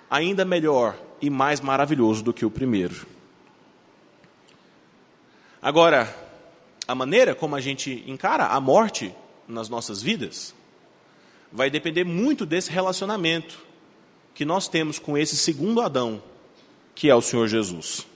ainda 0.09 0.45
melhor 0.45 0.97
e 1.21 1.29
mais 1.29 1.61
maravilhoso 1.61 2.23
do 2.23 2.33
que 2.33 2.47
o 2.47 2.51
primeiro. 2.51 3.07
Agora, 5.61 6.15
a 6.87 6.95
maneira 6.95 7.35
como 7.35 7.57
a 7.57 7.61
gente 7.61 8.05
encara 8.07 8.47
a 8.47 8.61
morte 8.61 9.13
nas 9.49 9.69
nossas 9.69 10.01
vidas 10.01 10.55
vai 11.53 11.71
depender 11.71 12.05
muito 12.05 12.45
desse 12.45 12.71
relacionamento 12.71 13.59
que 14.35 14.45
nós 14.45 14.69
temos 14.69 14.99
com 14.99 15.17
esse 15.17 15.37
segundo 15.37 15.81
Adão, 15.81 16.23
que 16.95 17.09
é 17.09 17.15
o 17.15 17.23
Senhor 17.23 17.49
Jesus. 17.49 18.07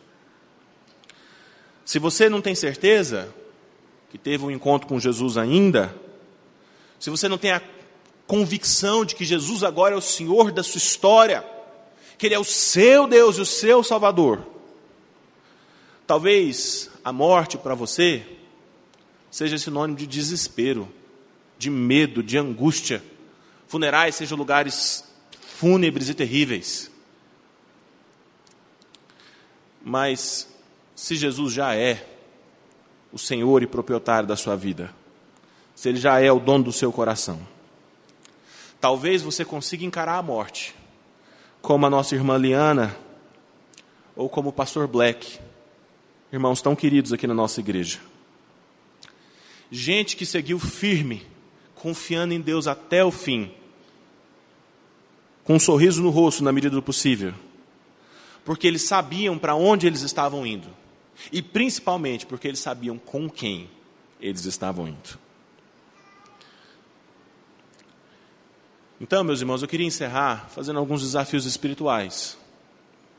Se 1.85 1.99
você 1.99 2.29
não 2.29 2.41
tem 2.41 2.55
certeza 2.55 3.35
que 4.11 4.19
teve 4.19 4.45
um 4.45 4.51
encontro 4.51 4.87
com 4.87 5.01
Jesus 5.01 5.37
ainda, 5.37 5.95
se 6.99 7.11
você 7.11 7.29
não 7.29 7.39
tem 7.39 7.53
a 7.53 7.63
convicção 8.27 9.05
de 9.05 9.15
que 9.15 9.25
Jesus 9.25 9.65
agora 9.65 9.95
é 9.95 9.99
o 9.99 10.03
Senhor 10.03 10.53
da 10.53 10.63
sua 10.63 10.79
história, 10.79 11.45
que 12.19 12.27
Ele 12.27 12.35
é 12.35 12.39
o 12.39 12.45
seu 12.45 13.07
Deus 13.09 13.39
e 13.39 13.41
o 13.41 13.47
seu 13.47 13.83
Salvador, 13.83 14.47
talvez 16.07 16.91
a 17.03 17.13
morte 17.13 17.57
para 17.57 17.75
você 17.75 18.25
seja 19.31 19.57
sinônimo 19.59 19.97
de 19.97 20.07
desespero, 20.07 20.89
de 21.59 21.71
medo, 21.71 22.23
de 22.23 22.37
angústia. 22.37 23.03
Funerais 23.71 24.17
sejam 24.17 24.37
lugares 24.37 25.05
fúnebres 25.41 26.09
e 26.09 26.15
terríveis. 26.15 26.91
Mas 29.81 30.49
se 30.93 31.15
Jesus 31.15 31.53
já 31.53 31.77
é 31.77 32.05
o 33.13 33.19
Senhor 33.19 33.63
e 33.63 33.69
proprietário 33.69 34.27
da 34.27 34.35
sua 34.35 34.57
vida, 34.57 34.93
se 35.73 35.89
Ele 35.89 36.01
já 36.01 36.21
é 36.21 36.33
o 36.33 36.41
dono 36.41 36.65
do 36.65 36.73
seu 36.73 36.91
coração, 36.91 37.47
talvez 38.81 39.23
você 39.23 39.45
consiga 39.45 39.85
encarar 39.85 40.19
a 40.19 40.23
morte, 40.23 40.75
como 41.63 41.87
a 41.87 41.91
nossa 41.91 42.17
irmã 42.17 42.37
Liana, 42.37 42.97
ou 44.17 44.29
como 44.29 44.49
o 44.49 44.53
pastor 44.53 44.89
Black, 44.89 45.39
irmãos 46.33 46.61
tão 46.61 46.75
queridos 46.75 47.13
aqui 47.13 47.25
na 47.25 47.35
nossa 47.35 47.61
igreja. 47.61 48.01
Gente 49.71 50.17
que 50.17 50.27
seguiu 50.27 50.59
firme, 50.59 51.25
confiando 51.77 52.35
em 52.35 52.41
Deus 52.41 52.67
até 52.67 53.05
o 53.05 53.13
fim, 53.13 53.55
com 55.51 55.57
um 55.57 55.59
sorriso 55.59 56.01
no 56.01 56.11
rosto 56.11 56.45
na 56.45 56.53
medida 56.53 56.77
do 56.77 56.81
possível 56.81 57.35
porque 58.45 58.69
eles 58.69 58.83
sabiam 58.83 59.37
para 59.37 59.57
onde 59.57 59.85
eles 59.85 60.03
estavam 60.03 60.47
indo. 60.47 60.69
E 61.33 61.43
principalmente 61.43 62.25
porque 62.25 62.47
eles 62.47 62.61
sabiam 62.61 62.97
com 62.97 63.29
quem 63.29 63.69
eles 64.21 64.45
estavam 64.45 64.87
indo. 64.87 65.19
Então, 69.01 69.25
meus 69.25 69.41
irmãos, 69.41 69.61
eu 69.61 69.67
queria 69.67 69.89
encerrar 69.89 70.49
fazendo 70.51 70.79
alguns 70.79 71.03
desafios 71.03 71.45
espirituais. 71.47 72.39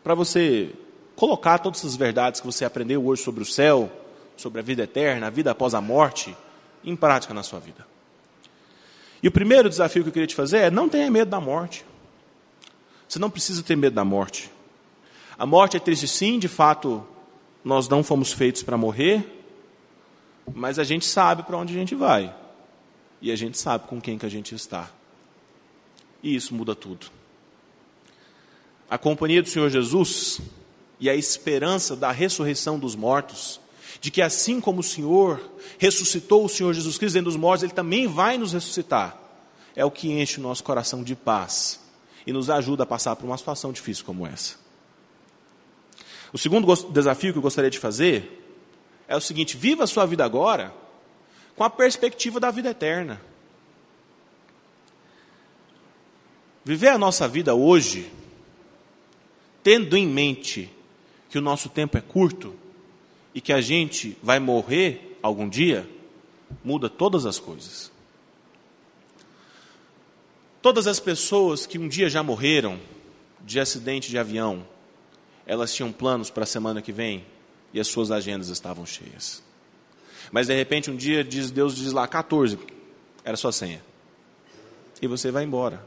Para 0.01 0.15
você 0.15 0.71
colocar 1.17 1.59
todas 1.59 1.79
essas 1.79 1.97
verdades 1.97 2.39
que 2.39 2.47
você 2.47 2.63
aprendeu 2.63 3.05
hoje 3.05 3.23
sobre 3.23 3.43
o 3.43 3.45
céu, 3.45 3.91
sobre 4.37 4.61
a 4.61 4.63
vida 4.63 4.83
eterna, 4.83 5.27
a 5.27 5.29
vida 5.29 5.51
após 5.51 5.73
a 5.73 5.81
morte, 5.81 6.33
em 6.81 6.95
prática 6.95 7.33
na 7.33 7.43
sua 7.43 7.59
vida. 7.59 7.85
E 9.21 9.27
o 9.27 9.31
primeiro 9.31 9.67
desafio 9.67 10.01
que 10.01 10.09
eu 10.09 10.13
queria 10.13 10.27
te 10.27 10.35
fazer 10.35 10.59
é 10.59 10.71
não 10.71 10.87
tenha 10.87 11.11
medo 11.11 11.29
da 11.29 11.41
morte. 11.41 11.90
Você 13.11 13.19
não 13.19 13.29
precisa 13.29 13.61
ter 13.61 13.75
medo 13.75 13.93
da 13.93 14.05
morte. 14.05 14.49
A 15.37 15.45
morte 15.45 15.75
é 15.75 15.81
triste, 15.81 16.07
sim, 16.07 16.39
de 16.39 16.47
fato, 16.47 17.05
nós 17.61 17.89
não 17.89 18.05
fomos 18.05 18.31
feitos 18.31 18.63
para 18.63 18.77
morrer, 18.77 19.43
mas 20.55 20.79
a 20.79 20.85
gente 20.85 21.05
sabe 21.05 21.43
para 21.43 21.57
onde 21.57 21.73
a 21.73 21.77
gente 21.77 21.93
vai. 21.93 22.33
E 23.21 23.29
a 23.29 23.35
gente 23.35 23.57
sabe 23.57 23.85
com 23.85 23.99
quem 23.99 24.17
que 24.17 24.25
a 24.25 24.29
gente 24.29 24.55
está. 24.55 24.89
E 26.23 26.33
isso 26.33 26.55
muda 26.55 26.73
tudo. 26.73 27.07
A 28.89 28.97
companhia 28.97 29.41
do 29.41 29.49
Senhor 29.49 29.69
Jesus 29.69 30.39
e 30.97 31.09
a 31.09 31.13
esperança 31.13 31.97
da 31.97 32.13
ressurreição 32.13 32.79
dos 32.79 32.95
mortos, 32.95 33.59
de 33.99 34.09
que 34.09 34.21
assim 34.21 34.61
como 34.61 34.79
o 34.79 34.83
Senhor 34.83 35.51
ressuscitou 35.77 36.45
o 36.45 36.49
Senhor 36.49 36.71
Jesus 36.71 36.97
Cristo 36.97 37.15
dentro 37.15 37.29
dos 37.29 37.35
mortos, 37.37 37.63
Ele 37.63 37.73
também 37.73 38.07
vai 38.07 38.37
nos 38.37 38.53
ressuscitar, 38.53 39.17
é 39.75 39.83
o 39.83 39.91
que 39.91 40.09
enche 40.09 40.39
o 40.39 40.43
nosso 40.43 40.63
coração 40.63 41.03
de 41.03 41.13
paz 41.13 41.80
e 42.25 42.33
nos 42.33 42.49
ajuda 42.49 42.83
a 42.83 42.85
passar 42.85 43.15
por 43.15 43.25
uma 43.25 43.37
situação 43.37 43.71
difícil 43.71 44.05
como 44.05 44.25
essa. 44.25 44.55
O 46.33 46.37
segundo 46.37 46.73
desafio 46.91 47.33
que 47.33 47.37
eu 47.37 47.41
gostaria 47.41 47.69
de 47.69 47.79
fazer 47.79 48.41
é 49.07 49.15
o 49.15 49.21
seguinte: 49.21 49.57
viva 49.57 49.83
a 49.83 49.87
sua 49.87 50.05
vida 50.05 50.23
agora 50.23 50.73
com 51.55 51.63
a 51.63 51.69
perspectiva 51.69 52.39
da 52.39 52.49
vida 52.49 52.69
eterna. 52.69 53.21
Viver 56.63 56.89
a 56.89 56.97
nossa 56.97 57.27
vida 57.27 57.55
hoje, 57.55 58.11
tendo 59.63 59.97
em 59.97 60.07
mente 60.07 60.71
que 61.29 61.37
o 61.37 61.41
nosso 61.41 61.69
tempo 61.69 61.97
é 61.97 62.01
curto 62.01 62.55
e 63.33 63.41
que 63.41 63.51
a 63.51 63.61
gente 63.61 64.17
vai 64.21 64.39
morrer 64.39 65.17
algum 65.23 65.49
dia, 65.49 65.89
muda 66.63 66.89
todas 66.89 67.25
as 67.25 67.39
coisas. 67.39 67.91
Todas 70.61 70.85
as 70.85 70.99
pessoas 70.99 71.65
que 71.65 71.79
um 71.79 71.87
dia 71.87 72.09
já 72.09 72.21
morreram 72.21 72.79
de 73.41 73.59
acidente 73.59 74.09
de 74.09 74.17
avião, 74.17 74.65
elas 75.45 75.73
tinham 75.73 75.91
planos 75.91 76.29
para 76.29 76.43
a 76.43 76.47
semana 76.47 76.81
que 76.81 76.91
vem 76.91 77.25
e 77.73 77.79
as 77.79 77.87
suas 77.87 78.11
agendas 78.11 78.49
estavam 78.49 78.85
cheias. 78.85 79.43
Mas 80.31 80.47
de 80.47 80.55
repente 80.55 80.91
um 80.91 80.95
dia 80.95 81.23
diz, 81.23 81.49
Deus 81.49 81.75
diz 81.75 81.91
lá 81.91 82.07
14, 82.07 82.59
era 83.23 83.35
sua 83.35 83.51
senha. 83.51 83.81
E 85.01 85.07
você 85.07 85.31
vai 85.31 85.43
embora. 85.43 85.83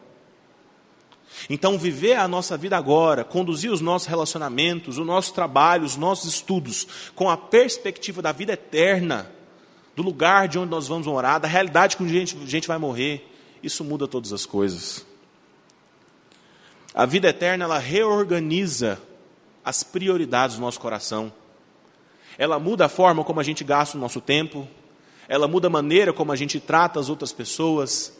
Então, 1.49 1.79
viver 1.79 2.15
a 2.15 2.29
nossa 2.29 2.57
vida 2.57 2.77
agora, 2.77 3.25
conduzir 3.25 3.71
os 3.71 3.81
nossos 3.81 4.09
relacionamentos, 4.09 4.99
o 4.99 5.05
nosso 5.05 5.35
trabalho, 5.35 5.85
os 5.85 5.97
nossos 5.97 6.35
estudos, 6.35 6.87
com 7.15 7.29
a 7.29 7.37
perspectiva 7.37 8.23
da 8.23 8.33
vida 8.33 8.53
eterna, 8.53 9.31
do 9.97 10.03
lugar 10.03 10.49
de 10.49 10.59
onde 10.59 10.71
nós 10.71 10.89
vamos 10.89 11.07
morar, 11.07 11.39
da 11.39 11.49
realidade 11.49 11.97
que 11.97 12.05
a 12.05 12.09
gente, 12.09 12.37
a 12.37 12.47
gente 12.47 12.69
vai 12.69 12.79
morrer, 12.79 13.29
isso 13.65 13.83
muda 13.85 14.07
todas 14.07 14.33
as 14.33 14.45
coisas. 14.47 15.05
A 16.95 17.07
vida 17.07 17.29
eterna, 17.29 17.65
ela 17.65 17.79
reorganiza 17.79 19.01
as 19.65 19.83
prioridades 19.83 20.57
do 20.57 20.63
nosso 20.63 20.79
coração. 20.79 21.33
Ela 22.39 22.59
muda 22.59 22.87
a 22.87 22.89
forma 22.89 23.25
como 23.25 23.41
a 23.41 23.43
gente 23.43 23.65
gasta 23.65 23.97
o 23.97 24.01
nosso 24.01 24.21
tempo, 24.21 24.69
ela 25.29 25.49
muda 25.49 25.69
a 25.69 25.71
maneira 25.71 26.13
como 26.13 26.31
a 26.33 26.37
gente 26.37 26.61
trata 26.61 27.01
as 27.01 27.09
outras 27.09 27.33
pessoas, 27.33 28.17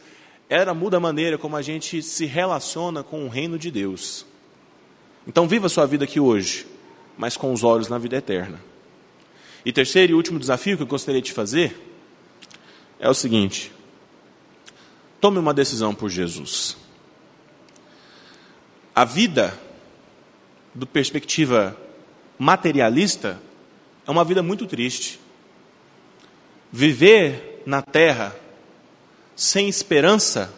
ela 0.49 0.73
muda 0.73 0.97
a 0.97 1.01
maneira 1.01 1.37
como 1.37 1.57
a 1.57 1.63
gente 1.63 2.03
se 2.03 2.25
relaciona 2.25 3.03
com 3.03 3.25
o 3.25 3.29
reino 3.29 3.59
de 3.59 3.71
Deus. 3.71 4.25
Então, 5.27 5.49
viva 5.49 5.67
a 5.67 5.71
sua 5.71 5.87
vida 5.87 6.05
aqui 6.05 6.21
hoje, 6.21 6.67
mas 7.17 7.37
com 7.37 7.53
os 7.53 7.65
olhos 7.65 7.89
na 7.89 7.99
vida 7.99 8.17
eterna. 8.17 8.61
E 9.65 9.73
terceiro 9.73 10.13
e 10.13 10.15
último 10.15 10.39
desafio 10.39 10.77
que 10.77 10.83
eu 10.83 10.87
gostaria 10.87 11.23
de 11.23 11.33
fazer 11.33 11.77
é 12.99 13.09
o 13.09 13.15
seguinte: 13.15 13.73
tome 15.25 15.39
uma 15.39 15.55
decisão 15.55 15.95
por 15.95 16.11
Jesus. 16.11 16.77
A 18.95 19.07
vida, 19.07 19.59
do 20.75 20.87
perspectiva 20.87 21.75
materialista, 22.39 23.41
é 24.07 24.11
uma 24.11 24.23
vida 24.23 24.43
muito 24.43 24.67
triste. 24.67 25.19
Viver 26.71 27.63
na 27.65 27.81
terra 27.81 28.37
sem 29.35 29.67
esperança 29.67 30.53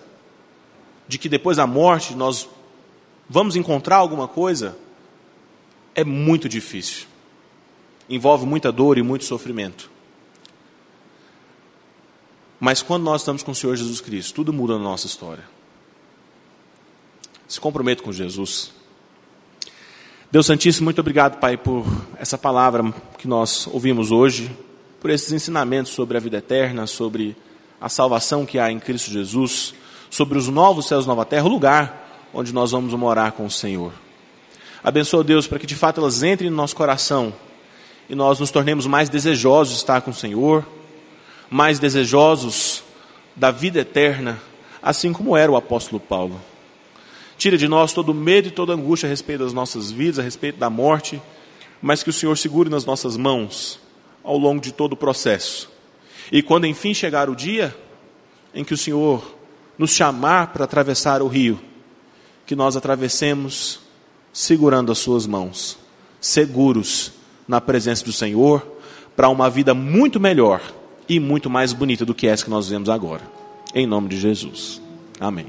de 1.06 1.16
que 1.16 1.28
depois 1.28 1.58
da 1.58 1.66
morte 1.68 2.16
nós 2.16 2.48
vamos 3.30 3.54
encontrar 3.54 3.98
alguma 3.98 4.26
coisa, 4.26 4.76
é 5.94 6.02
muito 6.02 6.48
difícil. 6.48 7.06
Envolve 8.08 8.44
muita 8.44 8.72
dor 8.72 8.98
e 8.98 9.02
muito 9.02 9.26
sofrimento. 9.26 9.88
Mas 12.58 12.82
quando 12.82 13.04
nós 13.04 13.20
estamos 13.20 13.42
com 13.42 13.52
o 13.52 13.54
Senhor 13.54 13.76
Jesus 13.76 14.00
Cristo, 14.00 14.34
tudo 14.34 14.52
muda 14.52 14.74
na 14.74 14.84
nossa 14.84 15.06
história. 15.06 15.44
Se 17.46 17.60
comprometa 17.60 18.02
com 18.02 18.12
Jesus. 18.12 18.72
Deus 20.30 20.46
Santíssimo, 20.46 20.86
muito 20.86 21.00
obrigado, 21.00 21.38
Pai, 21.38 21.56
por 21.56 21.86
essa 22.18 22.36
palavra 22.36 22.92
que 23.18 23.28
nós 23.28 23.68
ouvimos 23.68 24.10
hoje, 24.10 24.50
por 25.00 25.10
esses 25.10 25.30
ensinamentos 25.32 25.92
sobre 25.92 26.16
a 26.16 26.20
vida 26.20 26.38
eterna, 26.38 26.86
sobre 26.86 27.36
a 27.80 27.88
salvação 27.88 28.44
que 28.44 28.58
há 28.58 28.72
em 28.72 28.80
Cristo 28.80 29.10
Jesus, 29.10 29.74
sobre 30.10 30.36
os 30.36 30.48
novos 30.48 30.86
céus 30.86 31.04
e 31.04 31.08
nova 31.08 31.24
terra, 31.24 31.44
o 31.44 31.50
lugar 31.50 32.28
onde 32.34 32.52
nós 32.52 32.72
vamos 32.72 32.92
morar 32.94 33.32
com 33.32 33.46
o 33.46 33.50
Senhor. 33.50 33.92
Abençoa 34.82 35.22
Deus 35.22 35.46
para 35.46 35.58
que 35.58 35.66
de 35.66 35.74
fato 35.74 36.00
elas 36.00 36.22
entrem 36.22 36.50
no 36.50 36.56
nosso 36.56 36.74
coração 36.74 37.32
e 38.08 38.14
nós 38.14 38.40
nos 38.40 38.50
tornemos 38.50 38.86
mais 38.86 39.08
desejosos 39.08 39.74
de 39.74 39.78
estar 39.80 40.00
com 40.00 40.10
o 40.10 40.14
Senhor, 40.14 40.66
mais 41.50 41.78
desejosos 41.78 42.82
da 43.34 43.50
vida 43.50 43.80
eterna, 43.80 44.40
assim 44.82 45.12
como 45.12 45.36
era 45.36 45.50
o 45.50 45.56
apóstolo 45.56 46.00
Paulo. 46.00 46.40
Tira 47.36 47.58
de 47.58 47.68
nós 47.68 47.92
todo 47.92 48.14
medo 48.14 48.48
e 48.48 48.50
toda 48.50 48.72
angústia 48.72 49.06
a 49.06 49.10
respeito 49.10 49.44
das 49.44 49.52
nossas 49.52 49.90
vidas, 49.90 50.18
a 50.18 50.22
respeito 50.22 50.58
da 50.58 50.70
morte, 50.70 51.20
mas 51.82 52.02
que 52.02 52.10
o 52.10 52.12
Senhor 52.12 52.36
segure 52.38 52.70
nas 52.70 52.84
nossas 52.84 53.16
mãos 53.16 53.78
ao 54.24 54.38
longo 54.38 54.60
de 54.60 54.72
todo 54.72 54.94
o 54.94 54.96
processo 54.96 55.76
e 56.30 56.42
quando 56.42 56.66
enfim 56.66 56.92
chegar 56.92 57.30
o 57.30 57.36
dia 57.36 57.76
em 58.54 58.64
que 58.64 58.74
o 58.74 58.76
Senhor 58.76 59.36
nos 59.78 59.90
chamar 59.90 60.52
para 60.52 60.64
atravessar 60.64 61.22
o 61.22 61.28
rio, 61.28 61.60
que 62.46 62.56
nós 62.56 62.76
atravessemos 62.76 63.80
segurando 64.32 64.90
as 64.90 64.98
Suas 64.98 65.26
mãos, 65.26 65.78
seguros 66.20 67.12
na 67.46 67.60
presença 67.60 68.04
do 68.04 68.12
Senhor, 68.12 68.66
para 69.14 69.28
uma 69.28 69.48
vida 69.48 69.74
muito 69.74 70.18
melhor 70.18 70.60
e 71.08 71.20
muito 71.20 71.48
mais 71.48 71.72
bonita 71.72 72.04
do 72.04 72.14
que 72.14 72.26
essa 72.26 72.44
que 72.44 72.50
nós 72.50 72.68
vemos 72.68 72.88
agora. 72.88 73.22
Em 73.74 73.86
nome 73.86 74.08
de 74.08 74.18
Jesus. 74.18 74.80
Amém. 75.20 75.46